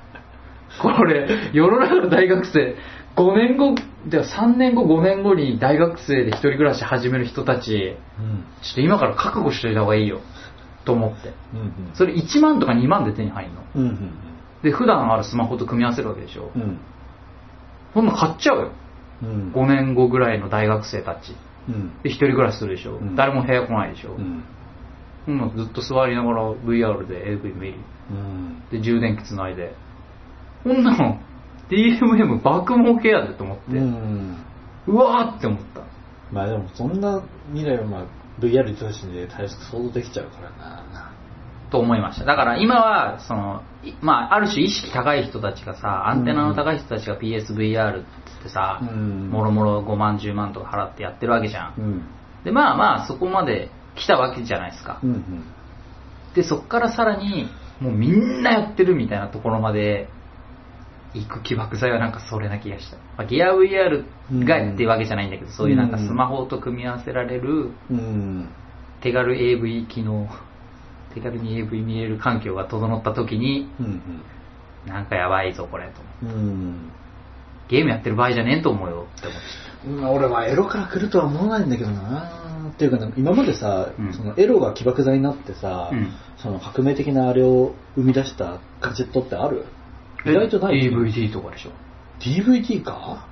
[0.81, 2.77] これ、世の中の大学生、
[3.16, 3.75] 5年後、
[4.07, 8.45] では3年後、5年後に大学生で一人暮らし始める人たち、うん。
[8.62, 10.20] ちょっと今から覚悟しといた方がいいよ、
[10.85, 11.29] と思って。
[11.55, 11.93] うん。
[11.95, 13.62] それ1万とか2万で手に入るの。
[13.77, 13.83] うん。
[13.83, 14.11] うん。
[14.62, 16.51] で、普段あるスマホと組み合わせるわけでしょ。
[16.55, 16.79] うん。
[17.95, 18.70] こんなん買っちゃうよ。
[19.22, 19.53] うん。
[19.55, 21.37] 5年後ぐらいの大学生たち。
[21.68, 21.93] うん。
[22.03, 22.97] で、一人暮らしするでしょ。
[22.97, 24.16] うん誰も部屋来ないでしょ。
[25.27, 25.53] うん。
[25.57, 27.75] ずっと座りながら VR で AV 見る。
[28.11, 28.62] うん。
[28.70, 29.75] で、充電器つないで。
[30.62, 31.18] こんなの、
[31.68, 34.37] DMM 爆儲けやでと思って、うん。
[34.87, 35.83] うわーって思った。
[36.33, 37.22] まあでもそんな
[37.53, 38.03] 未来はまあ
[38.41, 41.14] VR 言ってたしで大して想像できちゃうからな。
[41.70, 42.25] と思いました。
[42.25, 51.75] だから今は、その、いまあ、ある種意識高い人たちがさ、アンテナの高い人たちが PSVR っつってさ、うんもろもろ5万、10万とか払ってやってるわけじゃん。
[51.77, 52.03] うん。
[52.45, 55.01] で、まあまあ、そこまで来たわけじゃないですか。
[55.03, 55.45] うん。
[56.34, 57.49] で、そっからさらに、
[57.80, 60.09] もうみんなやってるみたいなところまで
[61.14, 62.97] 行く起爆剤はなんかそれな気がした。
[62.97, 64.05] まあ、ギア VR
[64.45, 68.49] がっていうわけじゃないんだけど、そういうなんかスマホと組み合わせられるうん。
[69.01, 70.28] 手軽 AV 機能、
[71.14, 74.22] 手軽に AV 見れる環境が整った時に、うん。
[74.86, 76.26] なんかやばいぞこれと。
[76.26, 76.90] うん。
[77.68, 82.43] ゲームやってる場合じゃねえと思うよって思っちゃっまあ俺はエロから来るとは思わないんだけどな
[82.75, 89.64] っていうかね、今までさ、うんそのエロが起爆剤になってさ、うんその革命的なあれを生み出したガジェットってある？
[90.25, 90.31] た。
[90.31, 90.81] 意外とない。
[90.91, 91.70] DVD とかでしょ。
[92.20, 93.27] DVD か？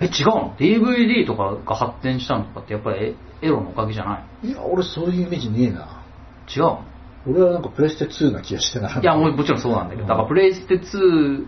[0.00, 4.48] え、違うの ?DVD とかが発展したのとかってやっぱりエエロのおかげじゃない？
[4.48, 6.02] いや、俺そういうイメージねえな。
[6.54, 6.84] 違うの？
[7.26, 11.46] 俺はなんかプレステ2な気がしてないいや、もうもちろんそうなんだけど、うんだからプレイステ2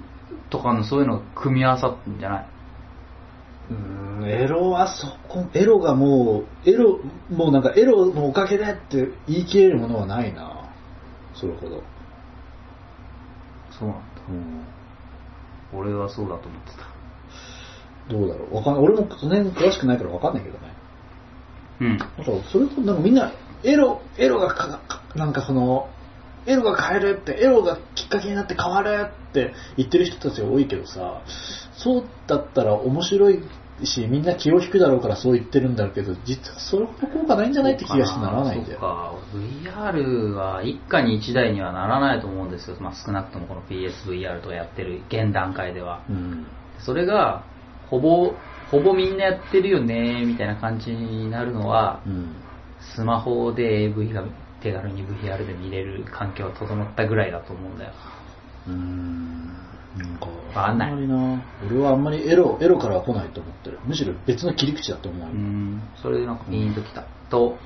[0.51, 2.47] とかのそういうのが組み合わさったんじゃない？
[3.71, 7.01] うーんエロはそこ、エロがもう、エロ、
[7.31, 10.69] もうなんかエロのおかげでって言い切れるものはないな。
[11.35, 11.83] それほど。
[13.71, 14.03] そうなんだ。
[14.29, 15.79] うん。
[15.79, 18.13] 俺はそうだと思ってた。
[18.13, 18.55] どうだろう。
[18.55, 20.73] わかん俺もその辺詳しくないからわかんないけどね。
[21.81, 21.99] うん。
[21.99, 25.89] だからそれとなんかみんな、エロ、エロがかかなんかその、
[26.47, 31.23] エロが変えるって、エロがきっかけになって変わるって言ってる人たちが多いけどさ、
[31.77, 33.43] そうだったら面白い
[33.85, 38.79] し、みんな気を引くだろうからそう言ってるんだけど、実はそれほど効果ないんじゃないって気がしてならないんだよ。
[38.81, 39.15] そうか。
[39.35, 42.77] VR は一家に一台にはならないと思うんですよ。
[42.81, 46.05] まあ少なくともこの PSVR とかやってる現段階では。
[46.09, 46.47] うん。
[46.79, 47.45] それが、
[47.91, 48.35] ほぼ、
[48.71, 52.37] ほぼみんなやってるよね、みたいな感じになるのは、うん。
[52.95, 54.25] スマホで AV が
[54.67, 57.93] 手軽に VR で見れる環境が整ったぐらいだと思うんだよ。
[58.67, 59.47] うーん。
[59.97, 61.43] なんか、あんまりな。
[61.65, 63.79] 俺はあんまりエロ、エロからは来ないと思ってる。
[63.87, 65.29] むしろ別の切り口だと思う。
[65.29, 67.57] うん、それでなんかピンときたと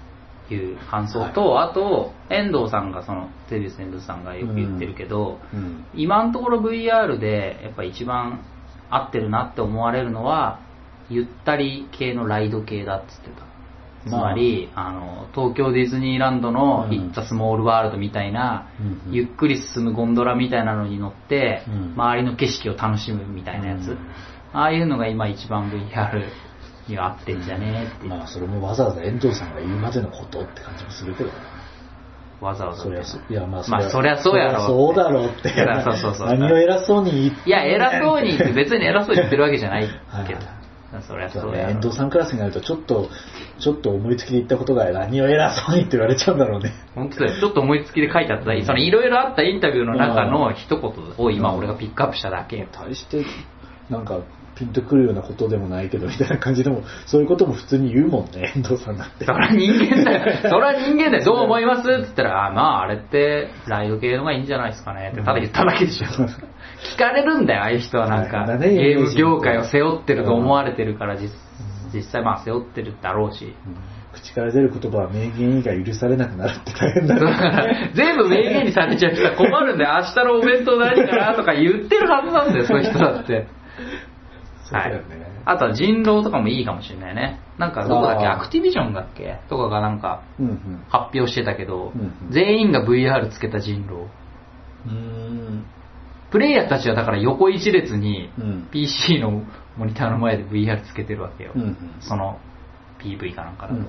[0.50, 5.86] いう感想と、あと、遠藤さんが、その、テレビス遠藤さんがよく言ってるけど、うん。
[5.94, 8.44] 今のところ VR でやっぱ一番
[8.90, 10.60] 合ってるなって思われるのは、
[11.08, 13.49] ゆったり系のライド系だっつってた。
[14.06, 18.68] つまり、あの、東京ディズニーランドのうんイッツ・スモール・ワールドみたいな、
[19.10, 23.88] ゆっくり進むゴンドラみたいなのに乗って、うん周りの景色を楽しむみたいなやつ。
[23.88, 23.98] うん
[24.52, 26.24] ああいうのが今一番 VR
[26.88, 31.34] には合ってんじゃねえって、まあ、それもわざわざ遠藤さんが言うまでのことって感じもするけどな。
[32.40, 33.22] わざわざそりゃそう。
[33.28, 35.50] いや、まあ、まあそりゃそうやろそうだろうって。
[35.50, 37.48] いやそうそうそう何を偉そうに言って。
[37.48, 39.88] いや、偉そうにって別に偉そうに言ってるわけじゃないけ
[40.34, 40.59] どはい。
[41.06, 43.08] そりゃそうね、遠藤さんクラスになると、ちょっと、
[43.60, 46.72] ちょっと思いつきで言ったことが何を偉そうにって言われちゃうんだろうね。
[46.94, 47.40] 本当だよ。
[47.40, 52.66] ちょっと思いつきで書いてあった、そのいろいろあったインタビューの中の一言を今俺がピックアップしただけ。
[52.72, 53.24] 大して、
[53.88, 54.18] なんか、
[54.60, 59.24] ピンとくるようなことでもないけど、みたいな感じでも、そういうことも普通に言うもんね、 遠藤さんだって。
[59.24, 60.36] そりゃ人間だよ。
[60.50, 61.24] そりゃ人間だよ。
[61.24, 61.80] どう思います？
[61.80, 66.06] って言ったら、あまああれってライド系のがいいんじゃないですかねってただ言っただけでしょ。
[66.06, 68.46] 聞かれるんだよ、ああいう人はなんか。
[68.58, 71.30] ねゲーム業界を背負ってると思われてるから、実
[71.94, 73.44] 実際まあ背負ってるだろうし。
[73.44, 73.54] うん
[74.12, 77.90] 口から出る言葉は名言以外許されなくなるって大変だだからね。
[77.94, 79.90] 全部名言にされちゃう人は困るんだよ。
[80.00, 83.46] 明日のお弁当何かなとか言ってるはずなんだよ、そういう人だって。
[84.70, 85.26] そうだよね。
[85.44, 87.40] あとは人狼とかもいいかもしれないね。
[87.58, 88.26] なんかどこだっけ？
[88.26, 89.38] アクティビジョンだっけ？
[89.48, 90.22] とかがなんか。
[90.88, 94.06] 発表してたけど、うんうん全員が VR つけた人狼。
[94.86, 95.64] うーん。
[96.30, 99.42] プレイヤーたちはだから横一列にうん PC の
[99.76, 101.52] モニターの前で VR つけてるわけよ。
[101.54, 102.38] うんうんその
[103.00, 103.74] PV かなんかだと。
[103.74, 103.88] うんうん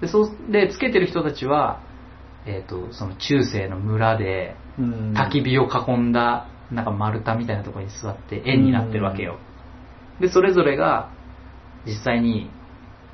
[0.00, 1.80] で、そうで、つけてる人たちは、
[2.44, 9.38] えっ、と、その中世の村で、うん焚き火を囲んだ、なんか丸太みたいなところに座って円になってるわけよ。
[10.20, 11.10] で、それぞれが
[11.86, 12.50] 実際に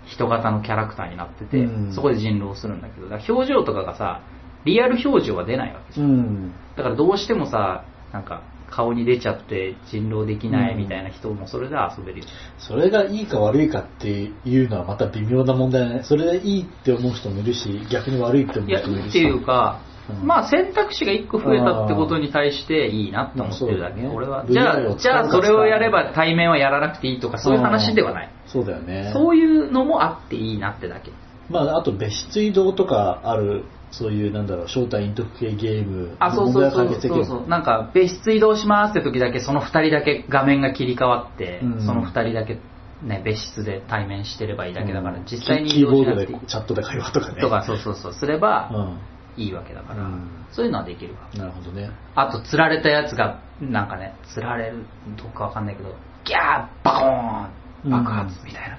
[0.06, 4.22] 人型のキャラクターになってて、うんそこで人狼をするんだけど、だから表情とかがさ、
[4.64, 6.06] リアル表情は出ないわけじゃん。
[6.06, 6.52] うん。
[6.76, 12.24] だからどうしてもさ、なんか顔に出ちゃって人狼できないみたいな人もそれで遊べるよ。
[12.58, 16.02] それがいいか悪いかっていうのはまた微妙な問題だね。
[16.04, 19.08] それでいいって思う人もいるし、逆に悪いって思いうや、人もいるし。
[19.10, 19.91] っていうか、うん
[20.24, 24.06] まあ選択肢が1個増えたってことに対していいなって思ってるだけ。
[24.06, 24.44] 俺は。
[24.48, 28.30] じゃあ、じゃあそれをやれば対面はやらなくていいとかそういう話ではない。
[28.46, 29.10] そうだよね。
[29.12, 31.12] そういうのもあっていいなってだけ。
[31.48, 36.16] まあ、あと別室移動とかある、そういう、なんだろう、正体隠匿系ゲーム。
[36.18, 37.48] あ、そうそうそうそうそう。
[37.48, 42.58] なんか別室移動しますって時だけその2人だけ画面が切り替わって、うんその2人だけ
[43.02, 46.40] ね、別室で対面してればいいだけだから、うん実際に移キーボード動しなくていい。
[46.40, 47.40] でチャットで会話とかね。
[47.40, 48.98] とか、そうそうそう、すれうばん。
[49.36, 51.20] いいわけだから、うんそういうのはできるわ。
[51.34, 51.90] なるほどね。
[52.14, 54.84] あと、釣られたやつが、なんかね、釣られる、
[55.16, 57.48] どうかわかんないけど、ギャーバ
[57.82, 58.78] コーン爆発みたいな。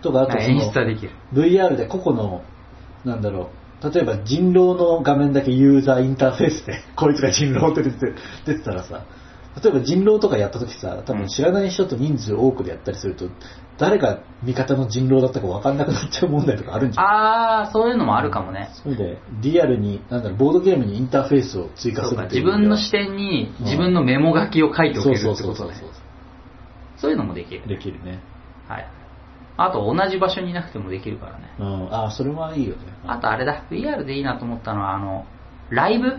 [0.00, 1.10] とか、あとそ演出はの、できる。
[1.32, 2.44] VR で個々の、
[3.04, 3.50] なんだろ
[3.82, 8.14] う、例えば人狼の画面だけユーザーインターフェースで、 こいつが人狼って出て
[8.46, 9.02] 出てたらさ、
[9.62, 13.26] 例えば人狼とかやった時さ、多分知らない人と人数多くでやったりすると、
[13.82, 17.04] 誰が味方の人狼だったか分かんなくなっちゃう問題とかあるんじゃん。
[17.04, 18.70] あー、そういうのもあるかもね。
[18.80, 25.88] それで、リアルに、なんだろう、ボードゲームにインターフェースを追加するっていう自分の視点にうん自分のメモ書きを書いておけるってことねそうそうそう。
[26.96, 27.66] そういうのもできる。
[27.66, 28.20] できるね。
[28.68, 28.88] はい。
[29.56, 31.52] あと、同じ場所にいなくてもできるからね。
[31.58, 32.82] うん、ああ、それはいいよね。
[33.06, 35.26] あと、あれだ、VR でいいなと思ったのは、あの、
[35.70, 36.18] ライブ？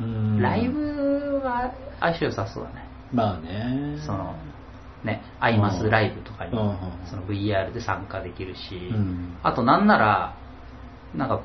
[0.00, 2.88] うんライブは相性良さそうだね。
[3.12, 3.98] まあね。
[4.04, 4.34] その、
[5.04, 6.52] ね、アイマスライブとかに
[7.08, 10.36] その VR で参加できるし、うんあとなんなら、
[11.14, 11.40] なんか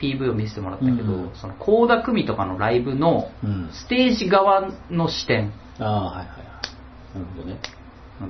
[0.00, 3.70] PV を見せてもらったけど、うんその倖田來未とかのライブのうん。
[3.72, 5.52] ステージ側の視点。
[5.78, 6.38] ああ、はいはいはい。
[7.14, 7.58] なるほどね。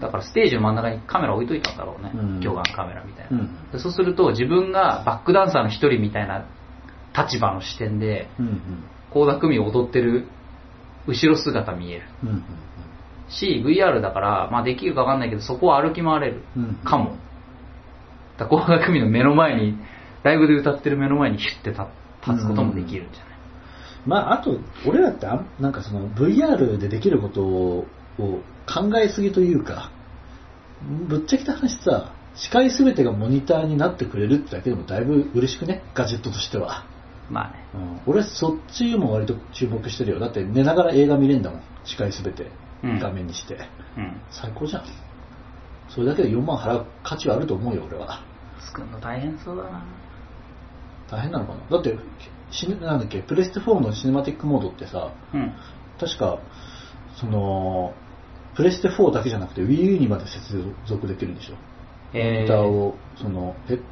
[0.00, 2.12] だからステージの真ん中にカメラ置いといたんだろうね。
[2.14, 2.40] うん
[2.74, 6.46] カメラみたいな、うんでそうすると自分がバックダンサーの一人みたいな
[7.16, 8.84] 立場の視点で、うんうん。
[9.10, 10.28] 倖田來未を踊ってる
[11.06, 12.02] 後ろ姿見える。
[12.24, 12.44] うんうん
[13.28, 17.16] し、VR だから、まあできるかわかんないけど、そこを歩き回れるうんかも。
[18.38, 19.78] だから倖田來未の目の前に、
[20.22, 21.82] ライブで歌ってる目の前にヒュッて立
[22.26, 23.34] 立つこともできるんじゃない、
[24.06, 27.86] まあ、あと、俺らってあん、なんかその VR でできることを
[28.18, 29.90] 考えすぎというか、
[31.08, 36.86] ぶっちゃけた話さ、視界すべてがモニターになってくれるってだけでもだいぶ嬉しくね、ガジェットとしては。
[37.30, 37.64] まあね。
[37.74, 40.18] うん、俺はそっちも割と注目してるよ。
[40.18, 41.60] だって寝ながら映画見れんだもん。
[41.84, 42.46] 視界すべて
[42.82, 43.58] うん画面にして。
[43.96, 44.20] うん。
[44.30, 44.84] 最高じゃん。
[45.88, 48.24] それだけで4万払う価値はあると思うよ、俺は。
[48.58, 49.84] 作るの大変そうだな。
[51.10, 51.60] 大変なのかな？
[51.70, 51.96] だって、
[52.50, 55.52] シネなんだっけ、プレステ4のシネマティックモードってさ、うん。
[56.00, 56.38] 確か、
[57.16, 57.94] その、
[58.56, 61.54] プレステ4だけじゃなくて Wii U にまで接続できるんでしょ？
[61.54, 61.58] モ
[62.14, 63.82] えニターを、その、ヘッ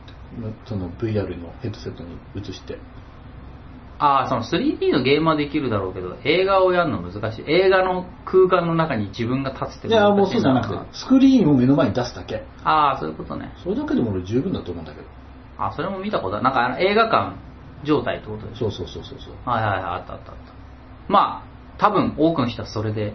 [0.66, 2.78] その VR のヘッドセットに移して。
[4.00, 7.44] ああ、その 3D のゲームはできるだろうけど、映画をやるの難しい。
[7.46, 12.42] 映画の空間の中に自分が立つっていや、もうそうじゃなくて、スクリーンを目の前に出すだけ。
[12.64, 13.52] ああ、そういうことね。
[13.62, 15.06] それだけでも俺十分だと思うんだけど。
[15.58, 16.44] あ、それも見たことある。
[16.44, 17.36] なんかあの映画館
[17.84, 19.34] 状態ってことでしょそうそうそうそうそう。
[19.44, 20.52] はいはいはい、あったあったあった。
[21.08, 23.12] まあ、多分多くの人はそれで、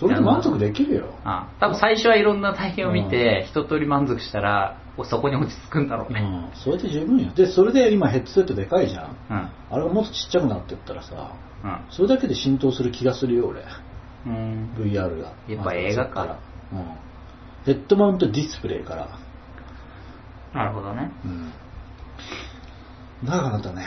[0.00, 1.14] それで満足できるよ。
[1.24, 6.20] あ多分最初はいろんな体験を見て、一通り満足したら、そこに落ち着くんだろうね。
[6.20, 7.30] うん、それで十分よ。
[7.34, 9.16] で、それで今ヘッドセットでかいじゃん。
[9.30, 9.50] うん。
[9.70, 11.80] あれがもっとちっちゃくなってったらさ、うん。
[11.90, 13.62] それだけで浸透する気がするよ、俺。
[14.26, 14.70] うん。
[14.78, 15.32] VR が。
[15.46, 16.38] やっぱ映画から
[16.72, 16.84] うん。
[17.66, 19.08] ヘッドマウントディスプレイから。
[20.54, 21.10] なるほどね。
[21.26, 21.52] うん。
[23.22, 23.86] 長くなったね。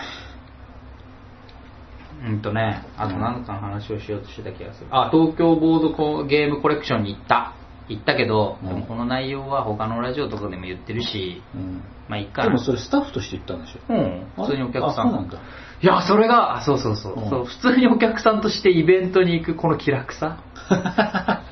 [2.26, 4.88] うんとね、あと何かの話をしようとしてた気がする。
[4.92, 7.54] あ、東京ボードコゲームコレクションに行った。
[7.90, 11.82] 行ったけど、うんでもこの内容は他のラジオとかでも言ってるし、うん。
[12.08, 12.48] まあいっかな。
[12.48, 13.94] でもそれスタッフとして行ったんでしょ？
[13.94, 15.12] うん、普通にお客さん。
[15.12, 15.38] なんだ。
[15.82, 17.46] いや、それが、あそうそうそう、うんそう。
[17.46, 20.38] 普通にお客さんとしてイベントに行くこの気楽さ。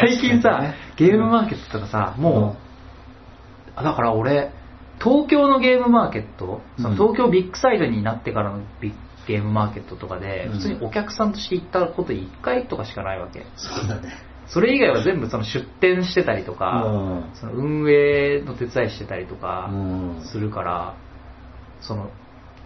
[0.00, 0.60] 最近さ、
[0.96, 4.50] ゲームマーケットとかさ、もう、あだから俺、
[5.02, 8.92] 東京のゲームマーケット、そのうん東京ビッグサイドになってからのビッ
[9.26, 13.44] ゲームマーケットとかで、うん普通にお客さんとして行ったこと1回とかしかないわけ。
[13.56, 14.12] そうだね。
[14.46, 20.96] それ以外は全部その出店してたりとか、うんその運営の手伝いしてたりとかうんするから、
[21.80, 22.10] その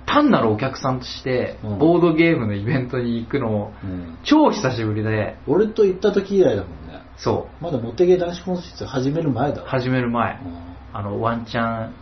[0.07, 4.18] 単なるお客さんとしてうんボードゲームのイベントに行くのうん。
[4.24, 7.02] 超久しぶりで、俺と行った時以来だもんね。
[7.16, 9.62] そまだモテゲー男子コンテスト始める前だ。
[9.62, 11.94] 始める前う、んあの、ワンチャン、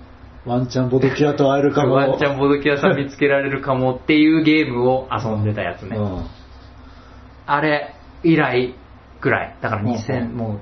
[0.45, 1.95] ワンチャンボドキアと会えるかも。
[1.95, 5.97] ワンチャンボドキ屋さん見つけられるかもっていうゲームを遊んでたやつね。
[5.97, 6.27] うん。
[7.47, 8.75] あれ以来
[9.21, 9.57] ぐらい。
[9.61, 10.61] だから2000、うんも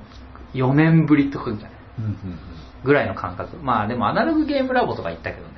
[0.55, 1.71] う4年ぶりとかじゃない？
[1.99, 2.39] うんうんうん。
[2.85, 3.57] ぐらいの感覚。
[3.59, 5.55] まあでもアナログゲームラボとか行ったけどね。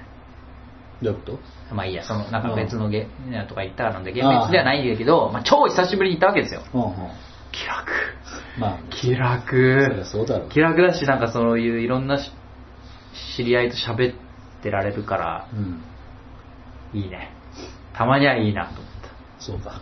[1.02, 1.32] どういうこ
[1.68, 1.74] と？
[1.74, 6.62] まあいいや、その、なんか別のゲームとか行ったので、ゲーム別ではないんだけど、まあ超久しぶりに行ったわけですよ。
[6.74, 6.92] うんうん。
[7.50, 7.90] 気楽。
[8.58, 10.04] まあ、気楽。
[10.04, 10.48] そうだろう。
[10.48, 12.30] 気楽だし、なんかそういういろんなし
[13.36, 14.14] 知り合いと喋っ
[14.62, 15.82] てられるから、うん。
[16.98, 17.32] いいね。
[17.94, 18.92] たまにはいいなと思っ
[19.42, 19.70] そうか。
[19.72, 19.80] た。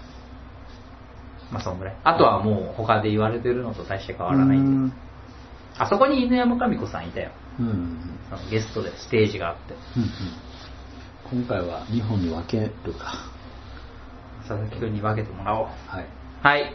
[1.52, 1.96] まあそんぐらい。
[2.02, 4.94] あとはもう他で言われてるのと大して変わらないんで。
[5.78, 7.30] あそこに犬山神子さんいたよ。
[7.58, 7.66] うん。
[7.66, 7.98] うんうん。
[8.30, 9.74] そのゲストでステージがあって。
[9.96, 10.10] うんうん
[11.30, 13.30] 今回は2本に分けるか。
[14.48, 15.66] 佐々木くんに分けてもらおう。
[15.86, 16.06] はい。
[16.42, 16.74] はい。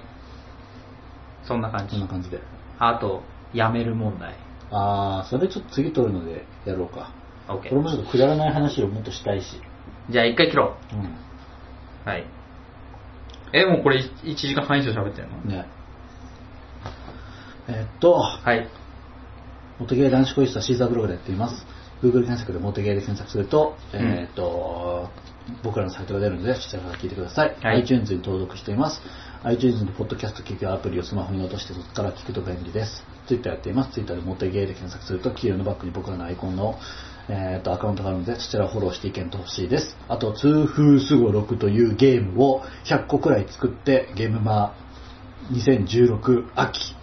[1.43, 2.07] そんな感じこんな。
[2.07, 2.39] 感じで。
[2.79, 4.33] あと、やめる問題。
[4.77, 7.13] あー、それちょっと次撮るのでやろうか。
[7.47, 9.61] OK これもちょっとくだらない話をもっとしたいし。
[10.09, 10.99] じゃあ一回切ろうん。
[10.99, 11.09] う。
[12.05, 12.25] はい。
[13.53, 15.37] え、もうこれ1時間半以上喋ってんの？
[15.41, 15.65] ね。
[17.67, 18.67] えっと、はい。
[19.79, 21.65] モテゲー男子恋したシーザーブログでやっています。
[22.03, 25.09] Google 検索でモテゲーで検索すると、うんえっと、
[25.63, 27.55] 僕らのサイトが出るので、そちらから聞いてください。
[27.61, 29.01] はい iTunes に登録しています。
[29.43, 33.03] iTunes のポッドキャスト聞くアプリをスマホに落としてそこから聞くと便利です。
[33.27, 33.93] Twitter やっています。
[33.93, 36.75] Twitter でモテゲーで検索すると、黄色のバッグに僕らのアイコンの、
[37.27, 39.97] えー、とアカウントがあるので、そちらをフォローして意見とほしいです。
[40.07, 44.75] あと、痛風すごろくというゲームを100個くらい作って、ゲームマ
[45.51, 46.95] 2016秋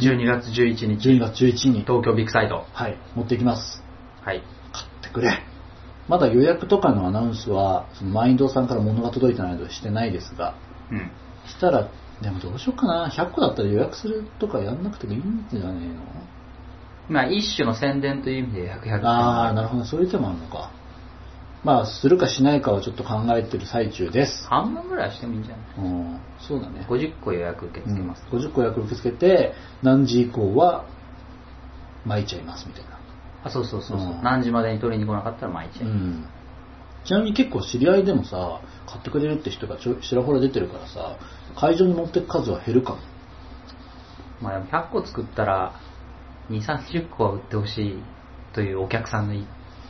[0.00, 2.64] 12月11日、12月11日に、東京ビッグサイト。
[2.72, 3.82] はい、持っていきます。
[4.22, 4.42] はい。
[4.72, 5.42] 買ってくれ。
[6.08, 10.56] まだ予約とかのアナウンスは、そのマインドさんから物が届いてないのでしてないですが、
[10.90, 11.10] うん。
[11.46, 11.88] したら、
[12.22, 13.10] でもどうしようかな。
[13.10, 16.02] 100個だったら予約するとかやんなくてもいいんじゃねえの？
[17.08, 19.84] まあ一種の宣伝という意味で100、100ああ、なるほど。
[19.84, 20.70] そういう手もあるのか。
[21.64, 24.48] まあ、するかしないかはちょっと考えてる最中です。
[24.48, 25.66] 半分ぐらいはしてもいいんじゃない？
[25.78, 26.84] うん、そうだね。
[26.88, 28.24] 50個予約受け付けます。
[28.32, 29.52] うん、50個予約受け付けて、
[29.82, 30.84] 何時以降は
[32.04, 32.98] 巻いちゃいますみたいな。
[33.44, 35.82] あ、そうそうそうそう、うん何時までに取りに来なかったら毎日。
[35.82, 36.24] うん。
[37.04, 38.60] ちなみに結構知り合いでもさ、
[38.92, 41.16] 買ってくれるって人がちょちらほら出てるからさ、
[41.56, 42.98] 会場に持ってく数は減るかも。
[44.40, 45.80] まあでも100個作ったら、
[46.50, 48.02] 2、30個は売ってほしい
[48.52, 49.46] というお客さんのい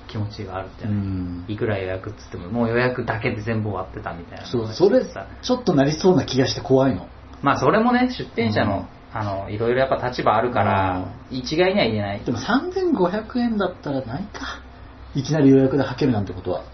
[0.07, 4.46] 気持ちがあるじゃない、うんいくら予約っつっても、もう予約だけで全部終わってたみたいな。
[4.46, 7.09] そう、それ、さちょっとなりそうな気がして怖いの。
[7.42, 12.24] まあそれもね、出店者の、うんあの、いろいろやっぱ立場あるから、一概には言えない。
[12.24, 14.62] でも3500円だったらないか。
[15.14, 16.64] いきなり予約で履けるなんてことは。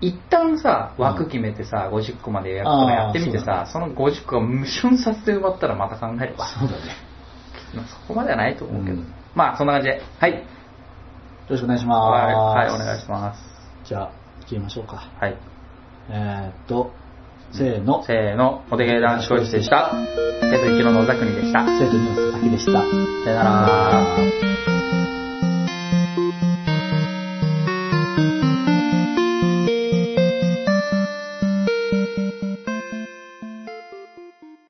[0.00, 6.46] 一旦さ、枠決めてさ、50個まで予約とかやってみてさ、その50個が無瞬殺で埋まったらまた考えれば。
[6.48, 6.80] そうだね。
[7.74, 8.96] まあそこまではないと思うけど。
[8.96, 10.02] うんまあそんな感じで。
[10.18, 10.32] はい。
[10.32, 10.38] よ
[11.48, 11.98] ろしくお願いします。
[11.98, 13.40] はい、はい、お願いします。
[13.84, 14.10] じゃあ、
[14.46, 15.08] 切りましょうか。
[15.20, 15.36] はい。
[16.08, 16.92] えーっと、
[17.52, 18.02] せーの。
[18.04, 19.92] せーの、お手芸男子コイスでした。
[20.40, 21.64] 生徒一郎の小沢国でした。
[21.64, 22.80] 生徒2の佐々木でした。
[22.80, 24.79] さよなら。